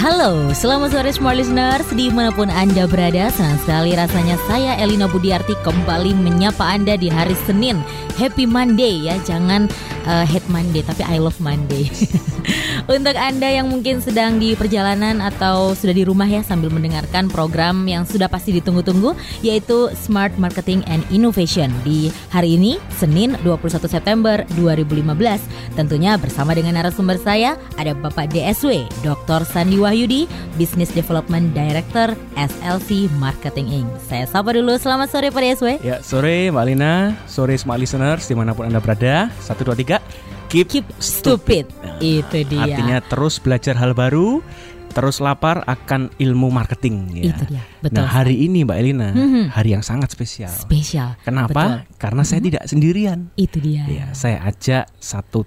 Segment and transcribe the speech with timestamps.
[0.00, 1.84] Halo, selamat sore Smart Listeners.
[1.92, 7.12] Di mana pun Anda berada Senang sekali rasanya saya Elina Budiarti Kembali menyapa Anda di
[7.12, 7.84] hari Senin.
[8.16, 9.68] Happy Monday ya Jangan
[10.06, 11.88] uh, hate Monday tapi I love Monday.
[12.90, 17.86] Untuk Anda yang mungkin sedang di perjalanan atau sudah di rumah ya sambil mendengarkan program
[17.86, 24.42] yang sudah pasti ditunggu-tunggu yaitu Smart Marketing and Innovation di hari ini Senin 21 September
[24.58, 25.06] 2015
[25.78, 29.46] tentunya bersama dengan narasumber saya ada Bapak DSW Dr.
[29.46, 30.26] Sandi Wahyudi
[30.58, 33.88] Business Development Director SLC Marketing Inc.
[34.02, 35.68] Saya sabar dulu selamat sore Pak DSW.
[35.84, 39.30] Ya, sore Mbak Lina, sore Smart Listeners di mana pun Anda berada.
[39.42, 41.66] 1 2 3 ketiga keep, keep stupid.
[41.66, 41.82] stupid.
[41.82, 42.62] Nah, itu dia.
[42.62, 44.42] Artinya terus belajar hal baru,
[44.90, 47.34] terus lapar akan ilmu marketing ya.
[47.34, 48.02] Itu dia, betul.
[48.02, 49.44] Nah, hari ini Mbak Elina, mm-hmm.
[49.54, 50.50] hari yang sangat spesial.
[50.50, 51.14] Spesial.
[51.22, 51.86] Kenapa?
[51.86, 51.98] Betul.
[51.98, 52.30] Karena mm-hmm.
[52.30, 52.46] saya mhm.
[52.50, 53.18] tidak sendirian.
[53.38, 53.82] Itu dia.
[53.86, 55.46] Ya, saya ajak satu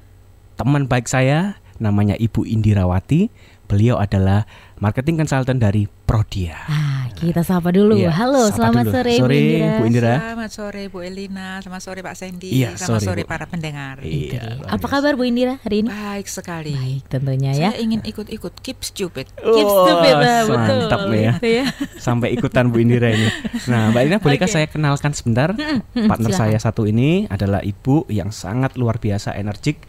[0.56, 3.28] teman baik saya namanya Ibu Indirawati.
[3.64, 4.46] Beliau adalah
[4.78, 6.68] marketing consultant dari Prodia.
[6.68, 6.93] Ah
[7.24, 7.96] kita sapa dulu.
[7.96, 8.94] Iya, Halo, sapa selamat dulu.
[8.94, 9.72] sore, Sore, Bu Indira.
[9.72, 10.14] Bu Indira.
[10.20, 13.30] Selamat sore Bu Elina, selamat sore Pak Sandy, Iya, selamat sore, sore, Bu.
[13.30, 13.96] para pendengar.
[14.04, 15.90] Iya, Apa kabar Bu Indira hari ini?
[15.90, 16.74] Baik sekali.
[16.74, 17.70] Baik, tentunya ya.
[17.72, 19.26] Saya ingin ikut-ikut keep stupid.
[19.34, 20.58] Keep Wah, stupid lah, betul.
[20.84, 21.34] Mantap nih ya.
[21.40, 21.66] Itu ya.
[21.98, 23.28] Sampai ikutan Bu Indira ini.
[23.72, 24.56] Nah, Mbak Indira bolehkah Oke.
[24.56, 25.50] saya kenalkan sebentar?
[25.56, 26.42] hmm, Partner silakan.
[26.44, 29.80] saya satu ini adalah Ibu yang sangat luar biasa energik.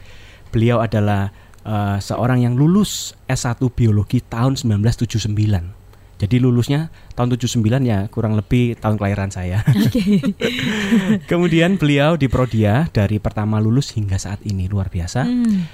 [0.48, 5.83] Beliau adalah eh, seorang yang lulus S1 Biologi tahun 1979.
[6.14, 9.66] Jadi lulusnya tahun 79 ya kurang lebih tahun kelahiran saya.
[11.30, 15.66] Kemudian beliau di Prodia dari pertama lulus hingga saat ini luar biasa Hmm,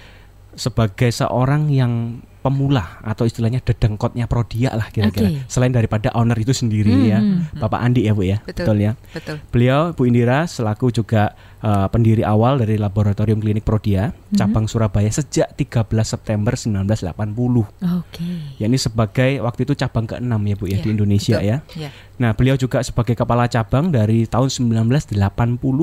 [0.53, 1.93] sebagai seorang yang
[2.41, 5.29] pemula atau istilahnya dedengkotnya Prodia lah kira-kira.
[5.29, 5.45] Oke.
[5.45, 7.19] Selain daripada owner itu sendiri Hmm, ya.
[7.21, 7.61] hmm.
[7.61, 8.41] Bapak Andi ya Bu ya.
[8.43, 8.81] Betul.
[8.81, 8.97] ya.
[9.13, 9.37] Betul.
[9.53, 14.35] Beliau Bu Indira selaku juga eh, pendiri awal dari Laboratorium Klinik Prodia Mhm.
[14.35, 17.69] cabang Surabaya sejak 13 September 1980.
[17.81, 18.57] Oke.
[18.57, 21.51] Ya ini sebagai waktu itu cabang ke-6 ya Bu ya Iya, di Indonesia betul.
[21.51, 21.57] ya.
[21.77, 21.91] Ya.
[22.17, 25.13] Nah, beliau juga sebagai kepala cabang dari tahun 1980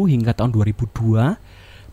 [0.05, 1.37] hingga tahun 2002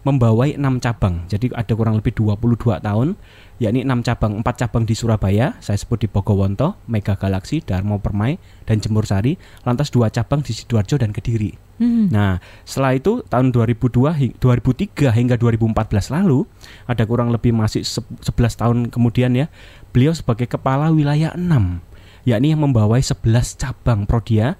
[0.02, 1.24] membawai 6 cabang.
[1.26, 3.16] Jadi ada kurang lebih 22 tahun,
[3.62, 8.38] yakni 6 cabang, 4 cabang di Surabaya, saya sebut di Bogowonto, Mega Galaksi, Darmo Permai,
[8.66, 11.54] dan Jemur Sari, lantas 2 cabang di Sidoarjo dan Kediri.
[11.78, 12.06] Hmm.
[12.10, 16.46] Nah, setelah itu tahun 2002 hi- 2003 hingga 2014 lalu
[16.86, 19.50] ada kurang lebih masih se- 11 tahun kemudian ya,
[19.90, 21.82] beliau sebagai kepala wilayah 6
[22.24, 24.56] yakni yang membawai 11 cabang Prodia.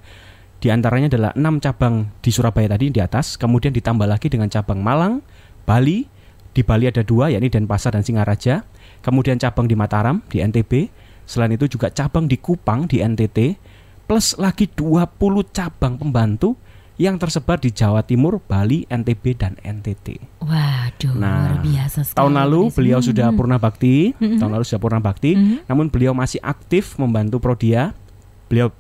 [0.61, 4.81] Di antaranya adalah 6 cabang di Surabaya tadi di atas, kemudian ditambah lagi dengan cabang
[4.81, 5.21] Malang,
[5.69, 6.09] Bali,
[6.55, 8.65] di Bali ada dua yakni Denpasar dan Singaraja,
[9.05, 10.89] kemudian cabang di Mataram di NTB,
[11.29, 13.61] selain itu juga cabang di Kupang di NTT,
[14.09, 16.57] plus lagi 20 cabang pembantu
[16.95, 20.41] yang tersebar di Jawa Timur, Bali, NTB dan NTT.
[20.41, 22.19] Waduh, Nah, luar biasa sekali.
[22.23, 23.37] Tahun lalu beliau sudah Hmm.
[23.37, 24.39] purna bakti, Mhm.
[24.39, 25.67] tahun lalu sudah purna bakti, Mhm.
[25.67, 27.99] namun beliau masih aktif membantu Prodia.
[28.47, 28.71] Beliau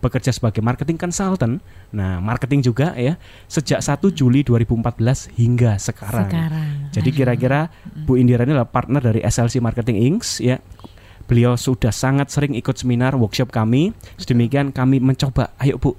[0.00, 1.60] bekerja sebagai marketing consultant.
[1.92, 6.28] Nah, marketing juga ya sejak 1 Juli 2014 hingga sekarang.
[6.28, 6.68] Sekarang.
[6.90, 7.68] Jadi kira-kira
[8.08, 10.40] Bu Indira ini adalah partner dari SLC Marketing Inc.
[10.40, 10.58] ya.
[11.30, 13.94] Beliau sudah sangat sering ikut seminar workshop kami.
[14.18, 15.94] Sedemikian kami mencoba, ayo Bu,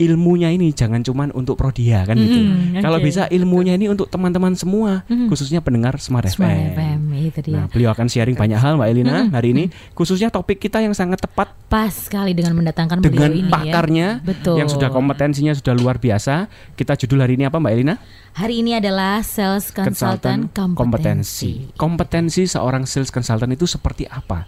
[0.00, 2.40] ilmunya ini jangan cuman untuk Prodia kan gitu.
[2.40, 3.04] Mm, Kalau oke.
[3.04, 5.28] bisa ilmunya ini untuk teman-teman semua, Mhm.
[5.28, 6.72] khususnya pendengar Smart, Smart FM.
[6.72, 7.52] FM, itu dia.
[7.52, 9.32] Nah, beliau akan sharing banyak hal Mbak Elina Mhm.
[9.36, 13.52] hari ini, khususnya topik kita yang sangat tepat Pas sekali dengan mendatangkan dengan beliau ini
[13.52, 14.26] pakarnya ya.
[14.26, 14.58] Betul.
[14.58, 16.50] yang sudah kompetensinya sudah luar biasa.
[16.74, 17.94] Kita judul hari ini apa Mbak Elina?
[18.34, 21.70] Hari ini adalah sales consultant, kompetensi.
[21.78, 24.42] Kompetensi seorang sales consultant itu seperti apa?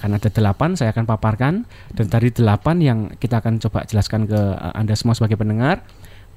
[0.00, 1.68] Akan ada delapan, saya akan paparkan.
[1.92, 5.84] Dan dari delapan yang kita akan coba jelaskan ke uh, Anda semua sebagai pendengar,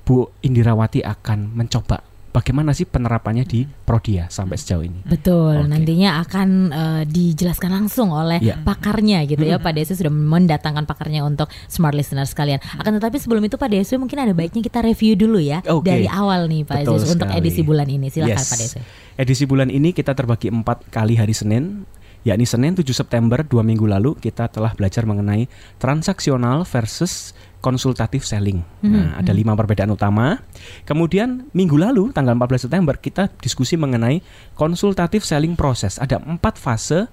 [0.04, 5.06] Bu Indirawati akan mencoba bagaimana sih penerapannya di Prodia sampai sejauh ini.
[5.06, 5.70] Betul, Oke.
[5.70, 8.58] nantinya akan eh, dijelaskan langsung oleh Ya.
[8.58, 9.62] pakarnya gitu ya.
[9.62, 12.58] Pak Desi sudah mendatangkan pakarnya untuk smart listener sekalian.
[12.82, 15.94] Akan tetapi sebelum itu Pak Desi mungkin ada baiknya kita review dulu ya Oke.
[15.94, 18.10] dari awal nih Pak Desi untuk edisi bulan ini.
[18.10, 18.50] Silakan Yes.
[18.50, 18.80] Pak Desi.
[19.14, 21.86] Edisi bulan ini kita terbagi empat kali hari Senin,
[22.24, 25.48] yakni Senin 7 September dua minggu lalu kita telah belajar mengenai
[25.80, 28.60] transaksional versus konsultatif selling.
[28.84, 30.44] Nah, ada lima perbedaan utama.
[30.84, 34.20] Kemudian minggu lalu tanggal 14 September kita diskusi mengenai
[34.60, 35.96] konsultatif selling proses.
[35.96, 37.08] Ada empat fase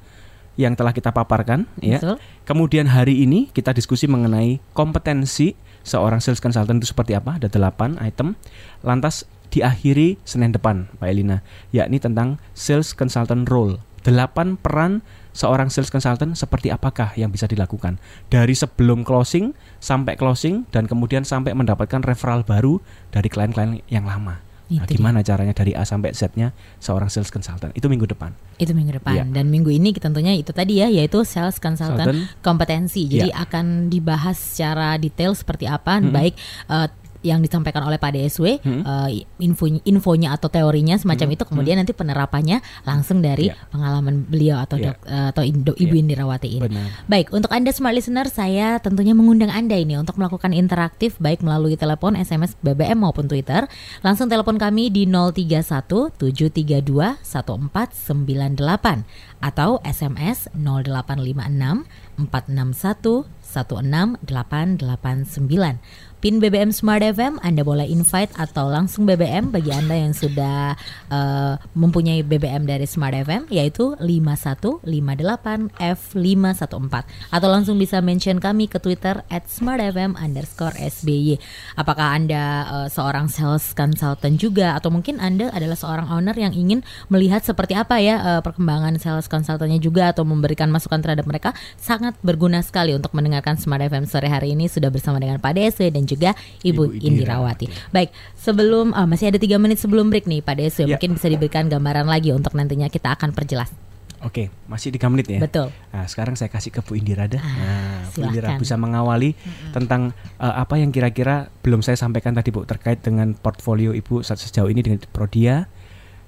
[0.58, 2.02] yang telah kita paparkan ya.
[2.02, 2.16] Betul.
[2.42, 5.54] Kemudian hari ini kita diskusi mengenai kompetensi
[5.86, 7.38] seorang sales consultant itu seperti apa.
[7.38, 8.34] Ada 8 item.
[8.82, 11.42] Lantas diakhiri Senin depan, Pak Elina,
[11.74, 13.82] yakni tentang sales consultant role.
[14.02, 20.66] 8 peran seorang sales consultant seperti apakah yang bisa dilakukan dari sebelum closing sampai closing
[20.68, 24.42] dan kemudian sampai mendapatkan referral baru dari klien-klien yang lama.
[24.70, 24.98] Nah, Itu dia.
[25.02, 27.74] gimana caranya dari A sampai Z-nya seorang sales consultant?
[27.74, 28.30] Itu minggu depan.
[28.54, 29.24] Itu minggu depan Iya.
[29.26, 32.38] dan minggu ini tentunya itu tadi ya yaitu sales consultant Consultant.
[32.38, 33.02] kompetensi.
[33.04, 33.50] Jadi Iya.
[33.50, 36.14] akan dibahas secara detail seperti apa Mm-mm.
[36.14, 36.38] baik
[36.70, 36.86] eh,
[37.20, 38.82] yang disampaikan oleh Pak DSW Mm-mm.
[38.82, 39.08] eh,
[39.40, 41.36] info infonya atau teorinya semacam Mm-mm.
[41.36, 43.56] itu kemudian nanti penerapannya langsung dari Iya.
[43.68, 44.96] pengalaman beliau atau Iya.
[44.96, 46.00] dok- eh, atau Indo- Ibu Iya.
[46.00, 46.62] Indirawati ini.
[46.64, 46.88] Benar.
[47.06, 51.76] Baik, untuk Anda smart listener, saya tentunya mengundang Anda ini untuk melakukan interaktif baik melalui
[51.76, 53.68] telepon, SMS, BBM maupun Twitter.
[54.00, 59.04] Langsung telepon kami di 031 732 1498
[59.40, 61.84] atau SMS 0856
[62.20, 64.78] 461 16889.
[66.20, 70.76] PIN BBM Smart FM Anda boleh invite atau langsung BBM bagi Anda yang sudah
[71.08, 76.94] eh, mempunyai BBM dari Smart FM yaitu 5158F514
[77.32, 81.40] atau langsung bisa mention kami ke Twitter at smartfm underscore SBY.
[81.80, 86.84] Apakah Anda eh, seorang sales consultant juga atau mungkin Anda adalah seorang owner yang ingin
[87.08, 92.12] melihat seperti apa ya eh, perkembangan sales consultantnya juga atau memberikan masukan terhadap mereka sangat
[92.20, 96.04] berguna sekali untuk mendengarkan Smart FM sore hari ini sudah bersama dengan Pak Dese dan
[96.04, 97.66] juga Ibu, Ibu Indirawati.
[97.66, 97.66] Indirawati.
[97.90, 100.94] Baik, sebelum ah, masih ada tiga menit sebelum break nih Pak Dese, Ya.
[100.94, 103.72] mungkin bisa diberikan gambaran lagi untuk nantinya kita akan perjelas.
[104.20, 105.40] Oke, masih 3 menit ya.
[105.40, 105.72] Betul.
[105.88, 107.40] Nah, sekarang saya kasih ke Bu Indira dah.
[107.40, 109.32] Ah, Nah, Bu Indira bisa mengawali
[109.72, 114.36] tentang eh, apa yang kira-kira belum saya sampaikan tadi Bu terkait dengan portfolio Ibu se-
[114.36, 115.72] sejauh ini dengan Prodia.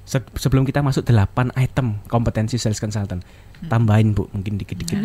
[0.02, 3.20] Se- sebelum kita masuk 8 item kompetensi sales consultant.
[3.70, 4.98] Tambahin Bu, mungkin dikit-dikit.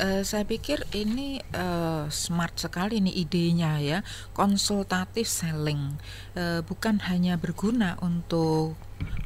[0.00, 3.98] Eh, saya pikir ini eh, smart sekali nih idenya ya,
[4.32, 5.96] konsultatif selling,
[6.34, 8.74] Eh, bukan hanya berguna untuk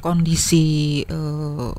[0.05, 1.73] kondisi eh,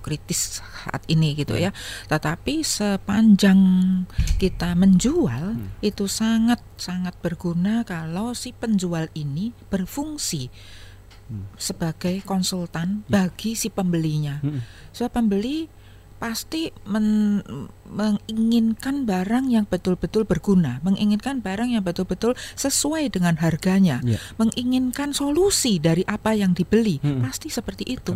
[0.00, 1.76] kritis saat ini gitu ya,
[2.08, 3.60] tetapi sepanjang
[4.40, 10.48] kita menjual itu sangat sangat berguna kalau si penjual ini berfungsi
[11.60, 14.40] sebagai konsultan bagi si pembelinya.
[14.90, 15.68] Sebab pembeli
[16.20, 17.40] pasti men-
[17.90, 24.20] menginginkan barang yang betul-betul berguna, menginginkan barang yang betul-betul sesuai dengan harganya, Iya.
[24.36, 27.24] menginginkan solusi dari apa yang dibeli, Mm-mm.
[27.24, 28.14] pasti seperti itu.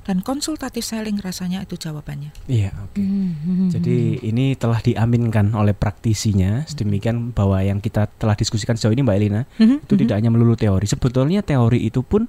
[0.00, 2.32] Dan konsultatif selling rasanya itu jawabannya.
[2.48, 2.98] Iya, oke.
[2.98, 9.04] Hmm, Jadi ini telah diaminkan oleh praktisinya sedemikian bahwa yang kita telah diskusikan sejauh ini
[9.04, 10.88] Mbak Elina Mhm, itu tidak hanya melulu teori.
[10.88, 12.26] Sebetulnya teori itu pun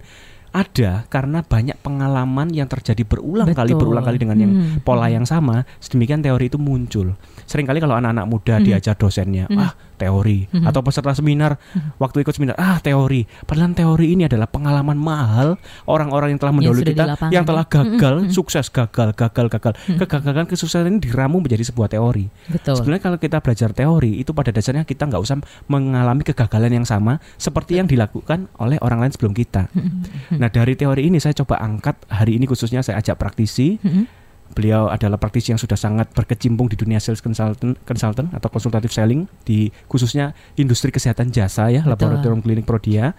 [0.51, 3.79] ada karena banyak pengalaman yang terjadi berulang kali Betul.
[3.87, 5.15] berulang kali dengan yang Mhm, pola mhm.
[5.15, 5.63] yang sama.
[5.79, 7.15] Sedemikian teori itu muncul.
[7.47, 8.65] Seringkali kalau anak-anak muda Mhm.
[8.67, 9.57] diajar dosennya, Mhm.
[9.57, 9.71] ah
[10.01, 10.65] teori Mhm.
[10.65, 11.61] atau peserta seminar
[11.95, 13.29] waktu ikut seminar, ah teori.
[13.45, 17.47] Padahal teori ini adalah pengalaman mahal orang-orang yang telah mendahului kita yang ya.
[17.47, 18.33] telah gagal, Mhm, mhm.
[18.33, 19.73] sukses gagal, gagal, gagal.
[19.77, 19.97] Mhm.
[19.99, 22.25] Kegagalan kesuksesan ini diramu menjadi sebuah teori.
[22.49, 22.81] Betul.
[22.81, 25.37] Sebenarnya kalau kita belajar teori itu pada dasarnya kita nggak usah
[25.67, 29.69] mengalami kegagalan yang sama seperti yang dilakukan oleh orang lain sebelum kita.
[29.69, 33.77] Mhm, Nah dari teori ini saya coba angkat hari ini khususnya saya ajak praktisi.
[33.77, 34.20] mhm.
[34.51, 39.23] Beliau adalah praktisi yang sudah sangat berkecimpung di dunia sales consultant, consultant atau konsultatif selling
[39.47, 41.95] di khususnya industri kesehatan jasa ya, Betul.
[41.95, 43.15] laboratorium klinik Prodia.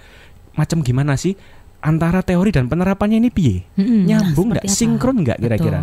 [0.53, 1.33] Macam gimana sih
[1.81, 3.65] antara teori dan penerapannya ini piye?
[3.81, 4.05] Mhm.
[4.07, 4.65] Nyambung nggak?
[4.69, 5.81] Sinkron nggak kira-kira?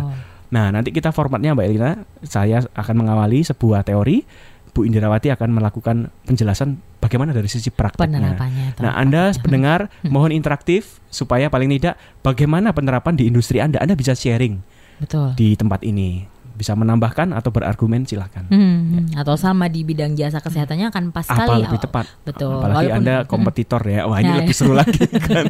[0.50, 1.92] Nah, nanti kita formatnya Mbak Elina,
[2.26, 4.26] saya akan mengawali sebuah teori,
[4.70, 8.38] Bu Indirawati akan melakukan penjelasan bagaimana dari sisi prakteknya.
[8.78, 13.82] Nah, Anda pendengar mohon interaktif supaya paling tidak bagaimana penerapan di industri Anda.
[13.82, 15.32] Anda bisa sharing Betul.
[15.34, 16.28] di tempat ini.
[16.50, 18.44] Bisa menambahkan atau berargumen silahkan.
[18.46, 21.64] Hmm, atau sama di bidang jasa kesehatannya akan pas Apa sekali.
[21.64, 22.04] lebih tepat?
[22.20, 22.52] Betul.
[22.54, 23.26] Apalagi Walaupun- Anda Hmm.
[23.26, 24.00] kompetitor ya.
[24.04, 25.48] Wah, ini Nah, lebih seru lagi kan.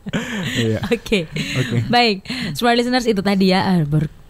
[0.56, 0.80] Iya.
[0.86, 1.76] Oke, Oke.
[1.86, 2.24] baik.
[2.56, 3.84] Smart listeners itu tadi ya.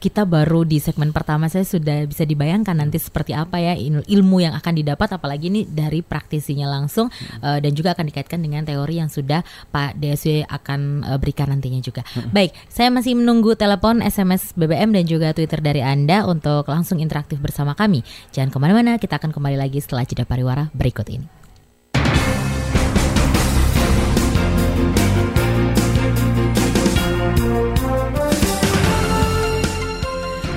[0.06, 4.38] Kita baru di segmen pertama saya sudah bisa dibayangkan nanti seperti apa ya il- ilmu
[4.38, 7.10] yang akan didapat, apalagi ini dari praktisinya langsung
[7.42, 9.42] eh, dan juga akan dikaitkan dengan teori yang sudah
[9.74, 12.06] Pak DSW akan eh, berikan nantinya juga.
[12.30, 17.42] Baik, saya masih menunggu telepon, SMS, BBM dan juga Twitter dari Anda untuk langsung interaktif
[17.42, 18.06] bersama kami.
[18.30, 21.35] Jangan ke mana-mana, kita akan kembali lagi setelah jeda pariwara berikut ini.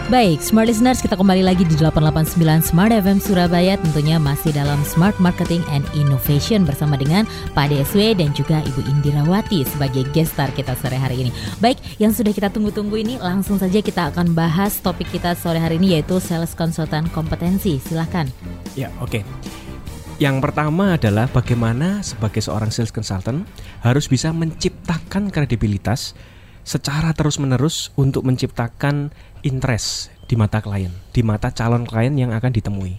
[0.09, 5.13] Baik, Smart Listeners, kita kembali lagi di 889 Smart FM Surabaya tentunya masih dalam Smart
[5.21, 10.73] Marketing and Innovation bersama dengan Pak DSW dan juga Ibu Indirawati sebagai guest star kita
[10.81, 11.31] sore hari ini.
[11.61, 15.77] Baik, yang sudah kita tunggu-tunggu ini langsung saja kita akan bahas topik kita sore hari
[15.77, 17.77] ini yaitu sales konsultan kompetensi.
[17.77, 18.25] Silahkan.
[18.73, 19.21] Ya, oke.
[20.17, 23.45] Yang pertama adalah bagaimana sebagai seorang sales consultant
[23.85, 26.17] harus bisa menciptakan kredibilitas
[26.69, 29.09] secara terus-menerus untuk menciptakan
[29.41, 32.93] interest di mata klien, di mata calon klien yang akan ditemui.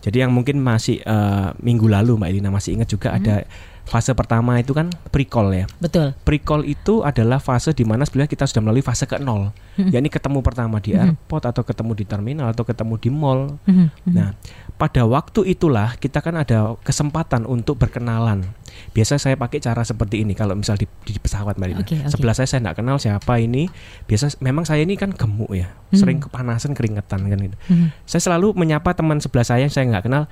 [0.00, 3.18] Jadi yang mungkin masih uh, minggu lalu Mbak Elina masih ingat juga hmm.
[3.20, 3.36] ada
[3.84, 5.66] fase pertama itu kan pre-call ya.
[5.78, 6.16] Betul.
[6.24, 9.52] Pre-call itu adalah fase di mana sebenarnya kita sudah melalui fase ke nol.
[9.74, 9.90] Hmm.
[9.90, 11.02] yakni ketemu pertama di hmm.
[11.02, 13.58] airport atau ketemu di terminal atau ketemu di mall.
[13.66, 13.90] Hmm.
[14.06, 14.38] Nah,
[14.78, 18.46] pada waktu itulah kita kan ada kesempatan untuk berkenalan.
[18.94, 22.10] Biasa saya pakai cara seperti ini kalau misal di, di pesawat Mbak okay, okay.
[22.10, 23.66] Sebelah saya saya tidak kenal siapa ini.
[24.06, 25.98] Biasa memang saya ini kan gemuk ya, hmm.
[25.98, 27.56] sering kepanasan keringetan kan gitu.
[27.66, 27.90] Hmm.
[28.06, 30.30] Saya selalu menyapa teman sebelah saya yang saya nggak kenal.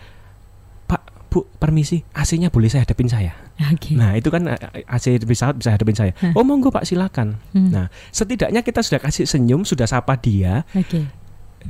[1.33, 3.33] Bu, permisi, AC-nya boleh saya hadapin saya.
[3.57, 3.97] Okay.
[3.97, 6.13] Nah, itu kan eh, AC pesawat bisa hadapin saya.
[6.21, 6.37] Huh.
[6.37, 7.41] Oh, monggo Pak, silakan.
[7.57, 7.73] Hmm.
[7.73, 10.69] Nah, setidaknya kita sudah kasih senyum, sudah sapa dia.
[10.69, 11.09] Okay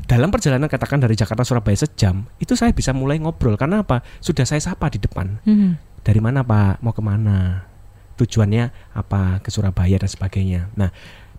[0.08, 4.44] dalam perjalanan katakan dari Jakarta Surabaya sejam itu saya bisa mulai ngobrol karena apa sudah
[4.48, 6.02] saya sapa di depan hmm.
[6.04, 7.68] dari mana Pak mau ke mana
[8.16, 10.88] tujuannya apa ke Surabaya dan sebagainya nah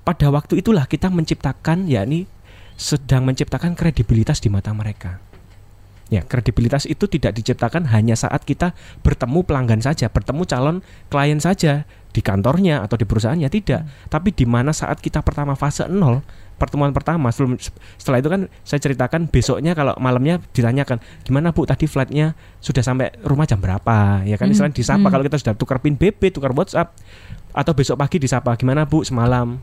[0.06, 2.30] pada waktu itulah kita menciptakan yakni
[2.78, 5.22] sedang menciptakan kredibilitas di mata mereka
[6.14, 10.78] Ya, kredibilitas itu tidak diciptakan hanya saat kita bertemu pelanggan saja, bertemu calon
[11.10, 14.14] klien saja di kantornya atau di perusahaannya tidak, hmm.
[14.14, 16.22] tapi di mana saat kita pertama fase nol
[16.54, 17.58] pertemuan pertama sebelum
[17.98, 23.12] setelah itu kan saya ceritakan besoknya kalau malamnya ditanyakan gimana bu tadi flightnya sudah sampai
[23.26, 24.72] rumah jam berapa ya kan hmm.
[24.72, 25.12] disapa hmm.
[25.12, 26.94] kalau kita sudah tukar pin BB tukar WhatsApp
[27.52, 29.60] atau besok pagi disapa gimana bu semalam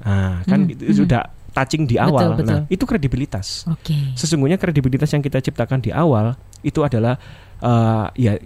[0.00, 0.72] nah kan hmm.
[0.76, 0.98] itu hmm.
[1.04, 2.48] sudah touching di awal betul, betul.
[2.48, 4.14] nah itu kredibilitas okay.
[4.14, 7.18] sesungguhnya kredibilitas yang kita ciptakan di awal itu adalah
[7.60, 8.38] uh, ya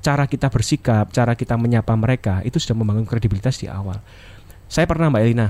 [0.00, 3.98] cara kita bersikap cara kita menyapa mereka itu sudah membangun kredibilitas di awal
[4.66, 5.48] saya pernah mbak Elina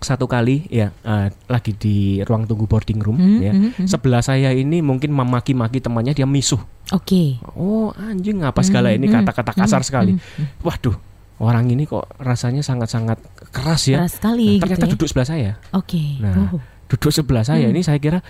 [0.00, 3.52] satu kali ya uh, lagi di ruang tunggu boarding room hmm, ya.
[3.52, 3.86] Hmm, hmm.
[3.86, 6.60] Sebelah saya ini mungkin memaki-maki temannya dia misuh.
[6.90, 7.36] Oke.
[7.36, 7.52] Okay.
[7.52, 10.12] Oh, anjing apa segala hmm, ini kata-kata kasar hmm, sekali.
[10.16, 10.64] Hmm, hmm.
[10.64, 10.96] Waduh,
[11.40, 13.16] orang ini kok rasanya sangat-sangat
[13.50, 14.04] keras ya.
[14.04, 14.92] Keras sekali nah, ternyata gitu ya?
[14.94, 15.50] duduk sebelah saya.
[15.72, 15.96] Oke.
[15.96, 16.08] Okay.
[16.20, 16.60] Nah, oh.
[16.92, 17.72] duduk sebelah saya hmm.
[17.72, 18.20] ini saya kira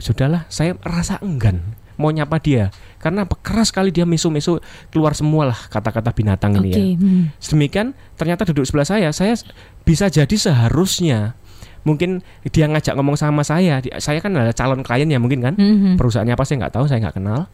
[0.00, 4.56] sudahlah, saya rasa enggan mau nyapa dia karena apa keras sekali dia misu-misu
[4.88, 6.64] keluar semua lah kata-kata binatang okay.
[6.64, 6.80] ini ya.
[6.96, 7.24] Hmm.
[7.36, 9.36] Sedemikian ternyata duduk sebelah saya, saya
[9.84, 11.36] bisa jadi seharusnya
[11.84, 15.96] mungkin dia ngajak ngomong sama saya, saya kan adalah calon klien ya mungkin kan, hmm.
[15.96, 17.48] perusahaannya apa saya nggak tahu, saya nggak kenal,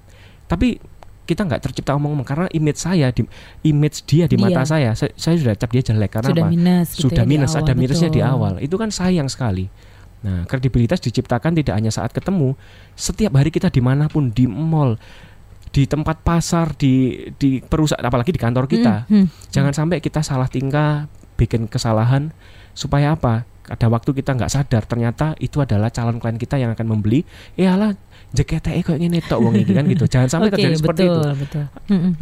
[0.50, 0.82] tapi
[1.26, 3.26] kita nggak tercipta omong-omong karena image saya di
[3.66, 4.64] image dia di mata iya.
[4.64, 6.54] saya, saya saya sudah cap dia jelek karena sudah apa?
[6.54, 8.16] minus gitu sudah ya minus awal, ada minusnya betul.
[8.16, 8.52] di awal.
[8.62, 9.66] Itu kan sayang sekali.
[10.26, 12.56] Nah, kredibilitas diciptakan tidak hanya saat ketemu,
[12.96, 14.96] setiap hari kita di mana pun di mall,
[15.70, 20.24] di tempat pasar, di di perusahaan, apalagi di kantor kita, hmm, hmm, jangan sampai kita
[20.24, 21.06] salah tingkah,
[21.36, 22.32] bikin kesalahan,
[22.72, 23.46] supaya apa?
[23.66, 27.26] Ada waktu kita nggak sadar, ternyata itu adalah calon klien kita yang akan membeli.
[27.58, 27.94] Iyalah,
[28.30, 30.04] JKTE kok ini tok uang ini kan gitu.
[30.12, 31.20] Jangan sampai okay, terjadi seperti itu.
[31.46, 31.64] Betul.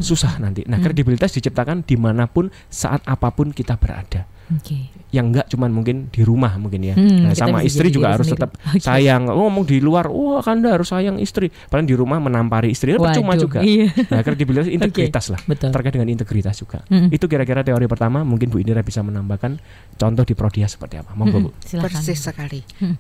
[0.01, 0.65] Susah nanti.
[0.65, 4.25] Nah, kredibilitas diciptakan di mana pun, saat apa pun kita berada.
[4.45, 4.93] Okay.
[5.09, 6.95] Yang enggak cuman mungkin di rumah mungkin ya.
[6.99, 8.45] Hmm, nah, sama istri juga harus sendiri.
[8.45, 8.83] tetap okay.
[8.83, 9.31] sayang.
[9.33, 11.49] Oh, ngomong di luar, wah oh, Anda harus sayang istri.
[11.49, 13.65] Padahal di rumah menampari istri itu percuma juga.
[13.65, 13.89] Iya.
[14.13, 15.33] Nah, kredibilitas integritas okay.
[15.33, 15.41] lah.
[15.49, 15.71] Betul.
[15.73, 16.85] Terkait dengan integritas juga.
[16.93, 17.09] Hmm.
[17.09, 18.21] Itu kira-kira teori pertama.
[18.21, 19.57] Mungkin Bu Indira bisa menambahkan
[19.97, 21.17] contoh di Prodia seperti apa.
[21.17, 21.81] Monggo hmm, Bu.
[21.81, 22.61] Persis sekali.
[22.83, 22.97] Hmm.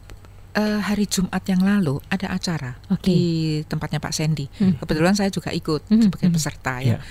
[0.55, 3.11] Uh, hari Jumat yang lalu ada acara okay.
[3.11, 3.21] di
[3.67, 4.47] tempatnya Pak Sandy.
[4.55, 4.79] Hmm.
[4.79, 6.09] Kebetulan saya juga ikut hmm.
[6.09, 6.37] sebagai hmm.
[6.39, 6.97] peserta ya.
[6.97, 7.03] Yeah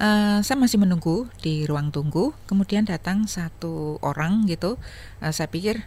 [0.00, 4.80] Uh, saya masih menunggu di ruang tunggu, kemudian datang satu orang gitu.
[5.20, 5.84] Uh, saya pikir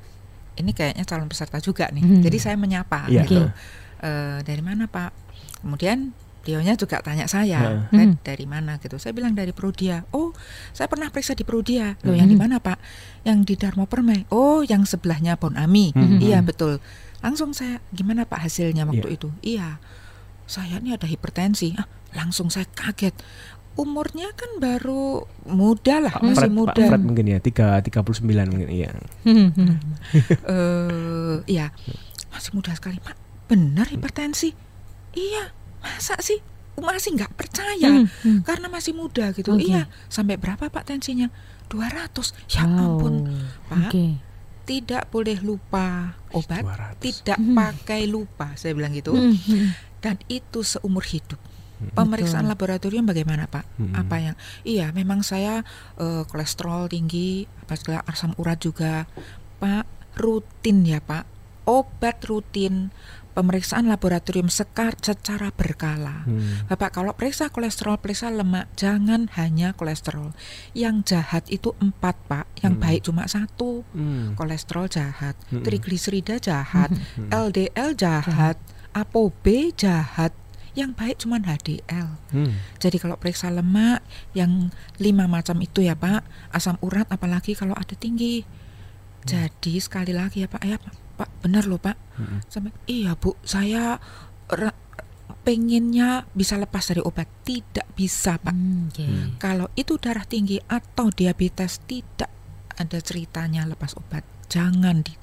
[0.54, 2.06] ini kayaknya calon peserta juga nih.
[2.06, 2.22] Hmm.
[2.22, 3.26] Jadi saya menyapa yeah.
[3.26, 3.50] gitu.
[4.06, 5.10] Uh, dari mana Pak?
[5.66, 8.20] Kemudian Dionya juga tanya saya, hmm.
[8.20, 9.00] dari mana gitu.
[9.00, 10.04] Saya bilang dari Prodia.
[10.12, 10.36] Oh,
[10.76, 11.96] saya pernah periksa di Prodia.
[12.04, 12.20] Loh, hmm.
[12.20, 12.78] yang di mana Pak?
[13.24, 14.28] Yang di Darmo Permai.
[14.28, 15.96] Oh, yang sebelahnya Bon Ami.
[15.96, 16.20] Hmm.
[16.20, 16.84] Iya betul.
[17.24, 19.16] Langsung saya, gimana Pak hasilnya waktu yeah.
[19.16, 19.30] itu?
[19.40, 19.68] Iya,
[20.44, 21.80] saya ini ada hipertensi.
[21.80, 23.16] Ah, langsung saya kaget
[23.74, 26.78] umurnya kan baru muda lah, Pak masih Fred, muda.
[26.78, 28.90] Pak Fred mungkin ya, tiga tiga puluh sembilan mungkin iya.
[30.46, 31.74] uh, iya,
[32.30, 33.18] masih muda sekali, Pak.
[33.50, 34.54] Benar hipertensi?
[35.14, 35.50] Iya,
[35.82, 36.38] masa sih?
[36.74, 38.40] Masih nggak percaya hmm, hmm.
[38.46, 39.58] karena masih muda gitu.
[39.58, 39.74] Okay.
[39.74, 41.30] Iya, sampai berapa Pak tensinya?
[41.70, 42.54] 200.
[42.54, 42.78] Ya wow.
[42.98, 43.14] ampun,
[43.70, 43.90] Pak.
[43.90, 44.22] Okay.
[44.64, 46.64] Tidak boleh lupa obat,
[46.98, 47.04] 200.
[47.04, 47.58] tidak hmm.
[47.58, 49.14] pakai lupa, saya bilang gitu.
[49.14, 49.76] Hmm.
[50.02, 51.53] Dan itu seumur hidup.
[51.92, 52.54] Pemeriksaan Betul.
[52.56, 53.66] laboratorium bagaimana Pak?
[53.76, 53.94] Hmm.
[54.00, 54.36] Apa yang?
[54.64, 55.68] Iya, memang saya
[56.00, 59.04] uh, kolesterol tinggi, apa segala asam urat juga,
[59.60, 60.16] Pak.
[60.16, 61.36] Rutin ya Pak.
[61.64, 62.92] obat rutin,
[63.32, 66.28] pemeriksaan laboratorium sekar secara berkala.
[66.28, 66.68] Hmm.
[66.68, 70.36] Bapak kalau periksa kolesterol, periksa lemak, jangan hanya kolesterol.
[70.76, 72.84] Yang jahat itu empat pak, yang Hmm.
[72.84, 73.88] baik cuma satu.
[73.96, 74.36] Hmm.
[74.36, 75.64] Kolesterol jahat, Hmm.
[75.64, 77.32] trigliserida jahat, Hmm.
[77.32, 78.60] LDL jahat,
[78.92, 80.36] ApoB jahat.
[80.74, 82.10] Yang baik cuma HDL.
[82.34, 82.54] Hmm.
[82.82, 84.02] Jadi kalau periksa lemak
[84.34, 88.42] yang lima macam itu ya Pak, asam urat apalagi kalau ada tinggi.
[89.24, 91.98] Jadi sekali lagi ya Pak, ya Pak, Pak benar loh Pak.
[92.18, 92.42] Hmm.
[92.50, 94.02] Sampai iya Bu, saya
[95.44, 98.56] pengennya bisa lepas dari obat, tidak bisa Pak.
[98.56, 98.90] Hmm.
[98.98, 99.38] Hmm.
[99.38, 102.34] Kalau itu darah tinggi atau diabetes tidak
[102.74, 104.26] ada ceritanya lepas obat.
[104.50, 105.14] Jangan di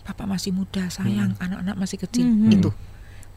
[0.00, 2.26] Bapak masih muda, sayang, anak-anak masih kecil.
[2.26, 2.50] Hmm.
[2.50, 2.70] Itu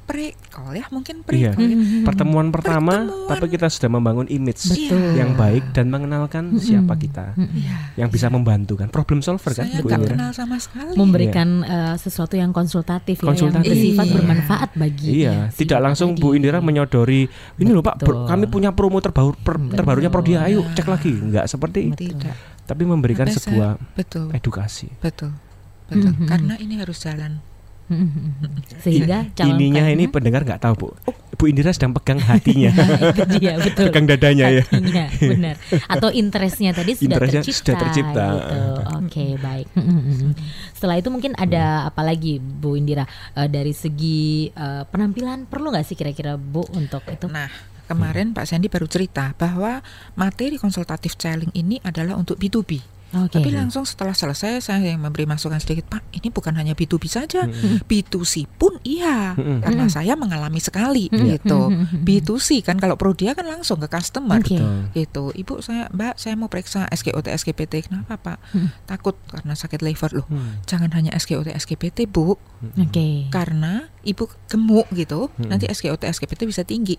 [0.03, 1.55] prekol ya, mungkin Iya.
[1.55, 1.63] prekol.
[1.63, 1.73] ya.
[1.73, 2.03] Hmm.
[2.03, 3.29] Pertemuan pertama, Pertemuan.
[3.29, 5.15] tapi kita sudah membangun image Betul.
[5.15, 7.47] yang baik dan mengenalkan siapa kita, Hmm.
[7.49, 7.75] Iya.
[7.97, 10.13] yang bisa membantu kan, problem solver kan, Saya Bu nggak Indira?
[10.13, 10.91] kenal sama sekali.
[10.93, 13.63] memberikan eh, sesuatu yang konsultatif, Konsultatif.
[13.63, 14.13] ya yang bersifat Iya.
[14.13, 16.13] bermanfaat bagi Iya, si tidak langsung.
[16.13, 19.75] Bu Indira menyodori ini loh Pak, pro- kami punya promo terbaru per- Betul.
[19.75, 21.13] terbarunya Prodia, ayo cek lagi.
[21.15, 24.91] Enggak seperti itu, Tidak, tapi memberikan Sampai sebuah betul, edukasi.
[24.97, 25.31] betul,
[25.87, 26.11] betul.
[26.11, 26.27] Mhm.
[26.27, 27.39] Karena ini harus jalan.
[28.79, 30.87] Sehingga calon Ininya ini pendengar nggak tahu Bu.
[31.33, 32.71] Bu Indira sedang pegang hatinya,
[33.11, 34.63] itu dia betul pegang dadanya ya.
[34.63, 35.55] Hatinya, benar
[35.89, 38.25] atau interestnya tadi sudah Interestnya tercipta, sudah tercipta.
[38.31, 38.57] gitu.
[39.03, 39.67] oke baik
[40.77, 45.85] setelah itu mungkin ada apa lagi Bu Indira Eh, dari segi eh, penampilan perlu nggak
[45.85, 47.49] sih kira-kira Bu untuk itu Nah,
[47.83, 49.81] kemarin Pak Sandy baru cerita bahwa
[50.13, 52.79] materi konsultatif selling ini adalah untuk B2B.
[53.15, 57.05] Oke Tapi langsung setelah selesai saya yang memberi masukan sedikit, Pak, ini bukan hanya B2B
[57.05, 57.45] saja,
[57.83, 59.61] B2C pun iya, Mm-mm.
[59.61, 59.93] karena Mm-mm.
[59.93, 61.25] saya mengalami sekali Mm-mm.
[61.31, 61.59] gitu.
[61.69, 62.01] Mm-mm.
[62.01, 64.39] B2C kan kalau Prodia kan langsung ke customer.
[64.39, 64.89] Betul.
[64.93, 68.69] gitu ibu saya mbak saya mau periksa SGOT SGPT kenapa pak Hmm.
[68.83, 70.61] takut karena sakit liver loh Hmm.
[70.63, 72.37] jangan hanya SGOT SGPT bu
[72.75, 75.49] oke karena ibu gemuk gitu Hmm.
[75.49, 76.97] nanti SGOT SGPT bisa tinggi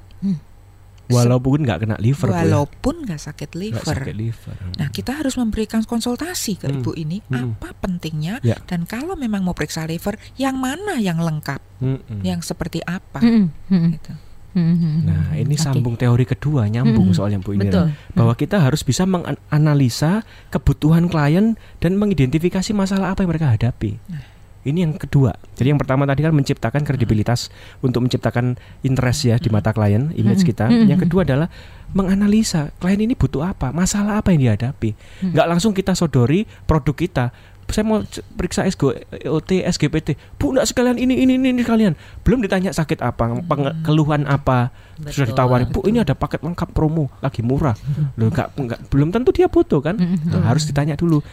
[1.06, 2.37] Walaupun nggak kena liver ya.
[2.40, 4.56] walaupun nggak sakit Nggak liver sakit liver.
[4.75, 6.80] nah kita harus memberikan konsultasi ke Hmm.
[6.80, 7.54] ibu ini Hmm.
[7.54, 8.56] apa pentingnya Ya.
[8.62, 12.20] dan kalau memang mau periksa liver yang mana yang lengkap Mm-mm.
[12.20, 14.12] yang seperti apa gitu.
[14.54, 15.02] Mm-mm.
[15.02, 15.61] Nah, ini Oke.
[15.61, 17.17] sambung teori kedua nyambung Mm-mm.
[17.17, 17.84] soalnya Bu Indira.
[17.84, 23.99] betul Bahwa kita harus bisa menganalisa kebutuhan klien dan mengidentifikasi masalah apa yang mereka hadapi.
[24.06, 24.23] Nah.
[24.65, 25.37] Ini yang kedua.
[25.61, 27.53] Jadi yang pertama tadi kan menciptakan kredibilitas
[27.85, 30.73] untuk menciptakan interest ya di mata klien, image kita.
[30.73, 31.53] Yang kedua adalah
[31.93, 34.97] menganalisa klien ini butuh apa, masalah apa yang dihadapi.
[35.31, 37.27] Nggak langsung kita sodori produk kita.
[37.65, 38.05] Saya mau
[38.37, 40.21] periksa SGOT, SGPT.
[40.37, 41.97] Bu, enggak sekalian ini, ini, ini, ini sekalian.
[42.21, 43.41] Belum ditanya sakit apa,
[43.83, 44.69] keluhan apa.
[45.09, 47.73] Sudah Betul, ditawarin, Bu, ini ada paket lengkap promo, lagi murah.
[48.21, 49.97] Loh, enggak, enggak, belum tentu dia butuh kan.
[49.97, 51.25] Nah, harus ditanya dulu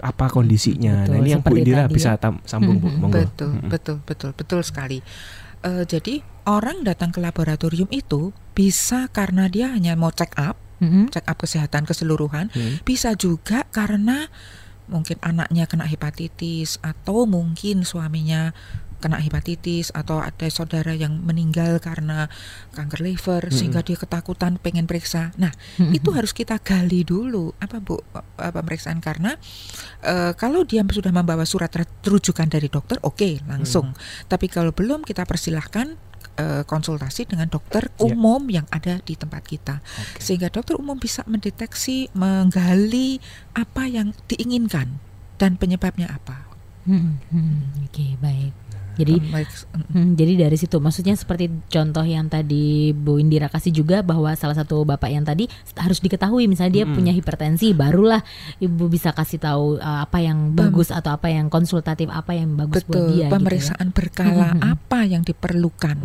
[0.00, 1.04] apa kondisinya.
[1.04, 2.18] nah, Betul, ini yang Bu Indira tadi bisa ya.
[2.18, 2.86] tam- sambung, Bu.
[2.86, 3.00] Mm-mm.
[3.00, 3.18] Monggo.
[3.20, 3.68] Betul, Mm-mm.
[3.68, 4.98] betul, betul, betul sekali.
[5.60, 11.08] Eh, jadi orang datang ke laboratorium itu bisa karena dia hanya mau check up, Mm-mm.
[11.08, 12.78] check up kesehatan keseluruhan, Hmm.
[12.82, 14.30] bisa juga karena
[14.86, 18.54] mungkin anaknya kena hepatitis atau mungkin suaminya
[18.98, 22.26] kena hepatitis atau ada saudara yang meninggal karena
[22.72, 25.30] kanker liver sehingga dia ketakutan pengen periksa.
[25.36, 25.94] Nah, Mm-mm.
[25.94, 28.02] itu harus kita gali dulu apa Bu
[28.36, 29.38] pemeriksaan karena
[30.02, 35.02] eh, kalau dia sudah membawa surat ru- rujukan dari dokter oke langsung tapi kalau belum
[35.02, 35.94] kita persilahkan
[36.36, 38.10] eh, konsultasi dengan dokter Ya.
[38.10, 40.22] umum yang ada di tempat kita Oke.
[40.22, 43.18] sehingga dokter umum bisa mendeteksi menggali
[43.52, 44.98] apa yang diinginkan
[45.34, 46.46] dan penyebabnya apa
[46.86, 47.20] Mm-mm.
[47.28, 48.52] Mm, oke baik
[48.98, 49.46] jadi mm,
[49.88, 54.52] Hmm, jadi dari situ maksudnya seperti contoh yang tadi Bu Indira kasih juga bahwa salah
[54.52, 55.46] satu bapak yang tadi
[55.78, 56.96] harus diketahui misalnya dia Mm-mm.
[56.98, 58.20] punya hipertensi barulah
[58.58, 62.82] ibu bisa kasih tahu uh, apa yang bagus atau apa yang konsultatif apa yang bagus
[62.84, 63.30] buat betul dia gitu ya.
[63.32, 64.66] pemeriksaan berkala Mm-mm.
[64.66, 65.98] apa yang diperlukan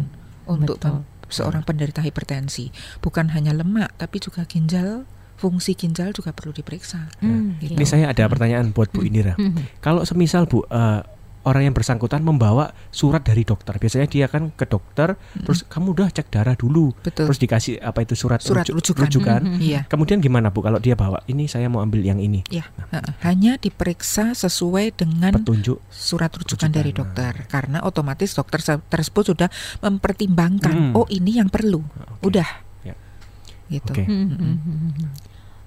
[0.45, 1.01] untuk Betul.
[1.27, 5.03] seorang penderita hipertensi bukan hanya lemak tapi juga ginjal
[5.34, 7.75] fungsi ginjal juga perlu diperiksa Hmm, Gitu.
[7.75, 9.36] Ini saya ada pertanyaan buat Bu Indira.
[9.36, 11.01] Hmm, Kalau semisal Bu eh,
[11.43, 16.08] orang yang bersangkutan membawa surat dari dokter, biasanya dia kan ke dokter, terus kamu udah
[16.10, 19.43] cek darah dulu, betul terus dikasih apa itu surat, Surat rujuk- rujukan.
[19.45, 22.63] Hmm, iya Kemudian gimana Bu kalau dia bawa ini saya mau ambil yang ini, ya
[22.89, 23.19] heeh.
[23.21, 25.84] hanya diperiksa sesuai dengan petunjuk.
[25.89, 26.71] surat rujukan Rujukan.
[26.73, 30.93] dari dokter karena otomatis dokter se- tersebut sudah mempertimbangkan Hmm.
[30.95, 31.84] oh ini yang perlu
[32.17, 32.29] Oke.
[32.29, 32.49] udah
[32.82, 32.95] Ya.
[33.69, 34.03] gitu Oke.
[34.03, 34.91] hmm, hmm,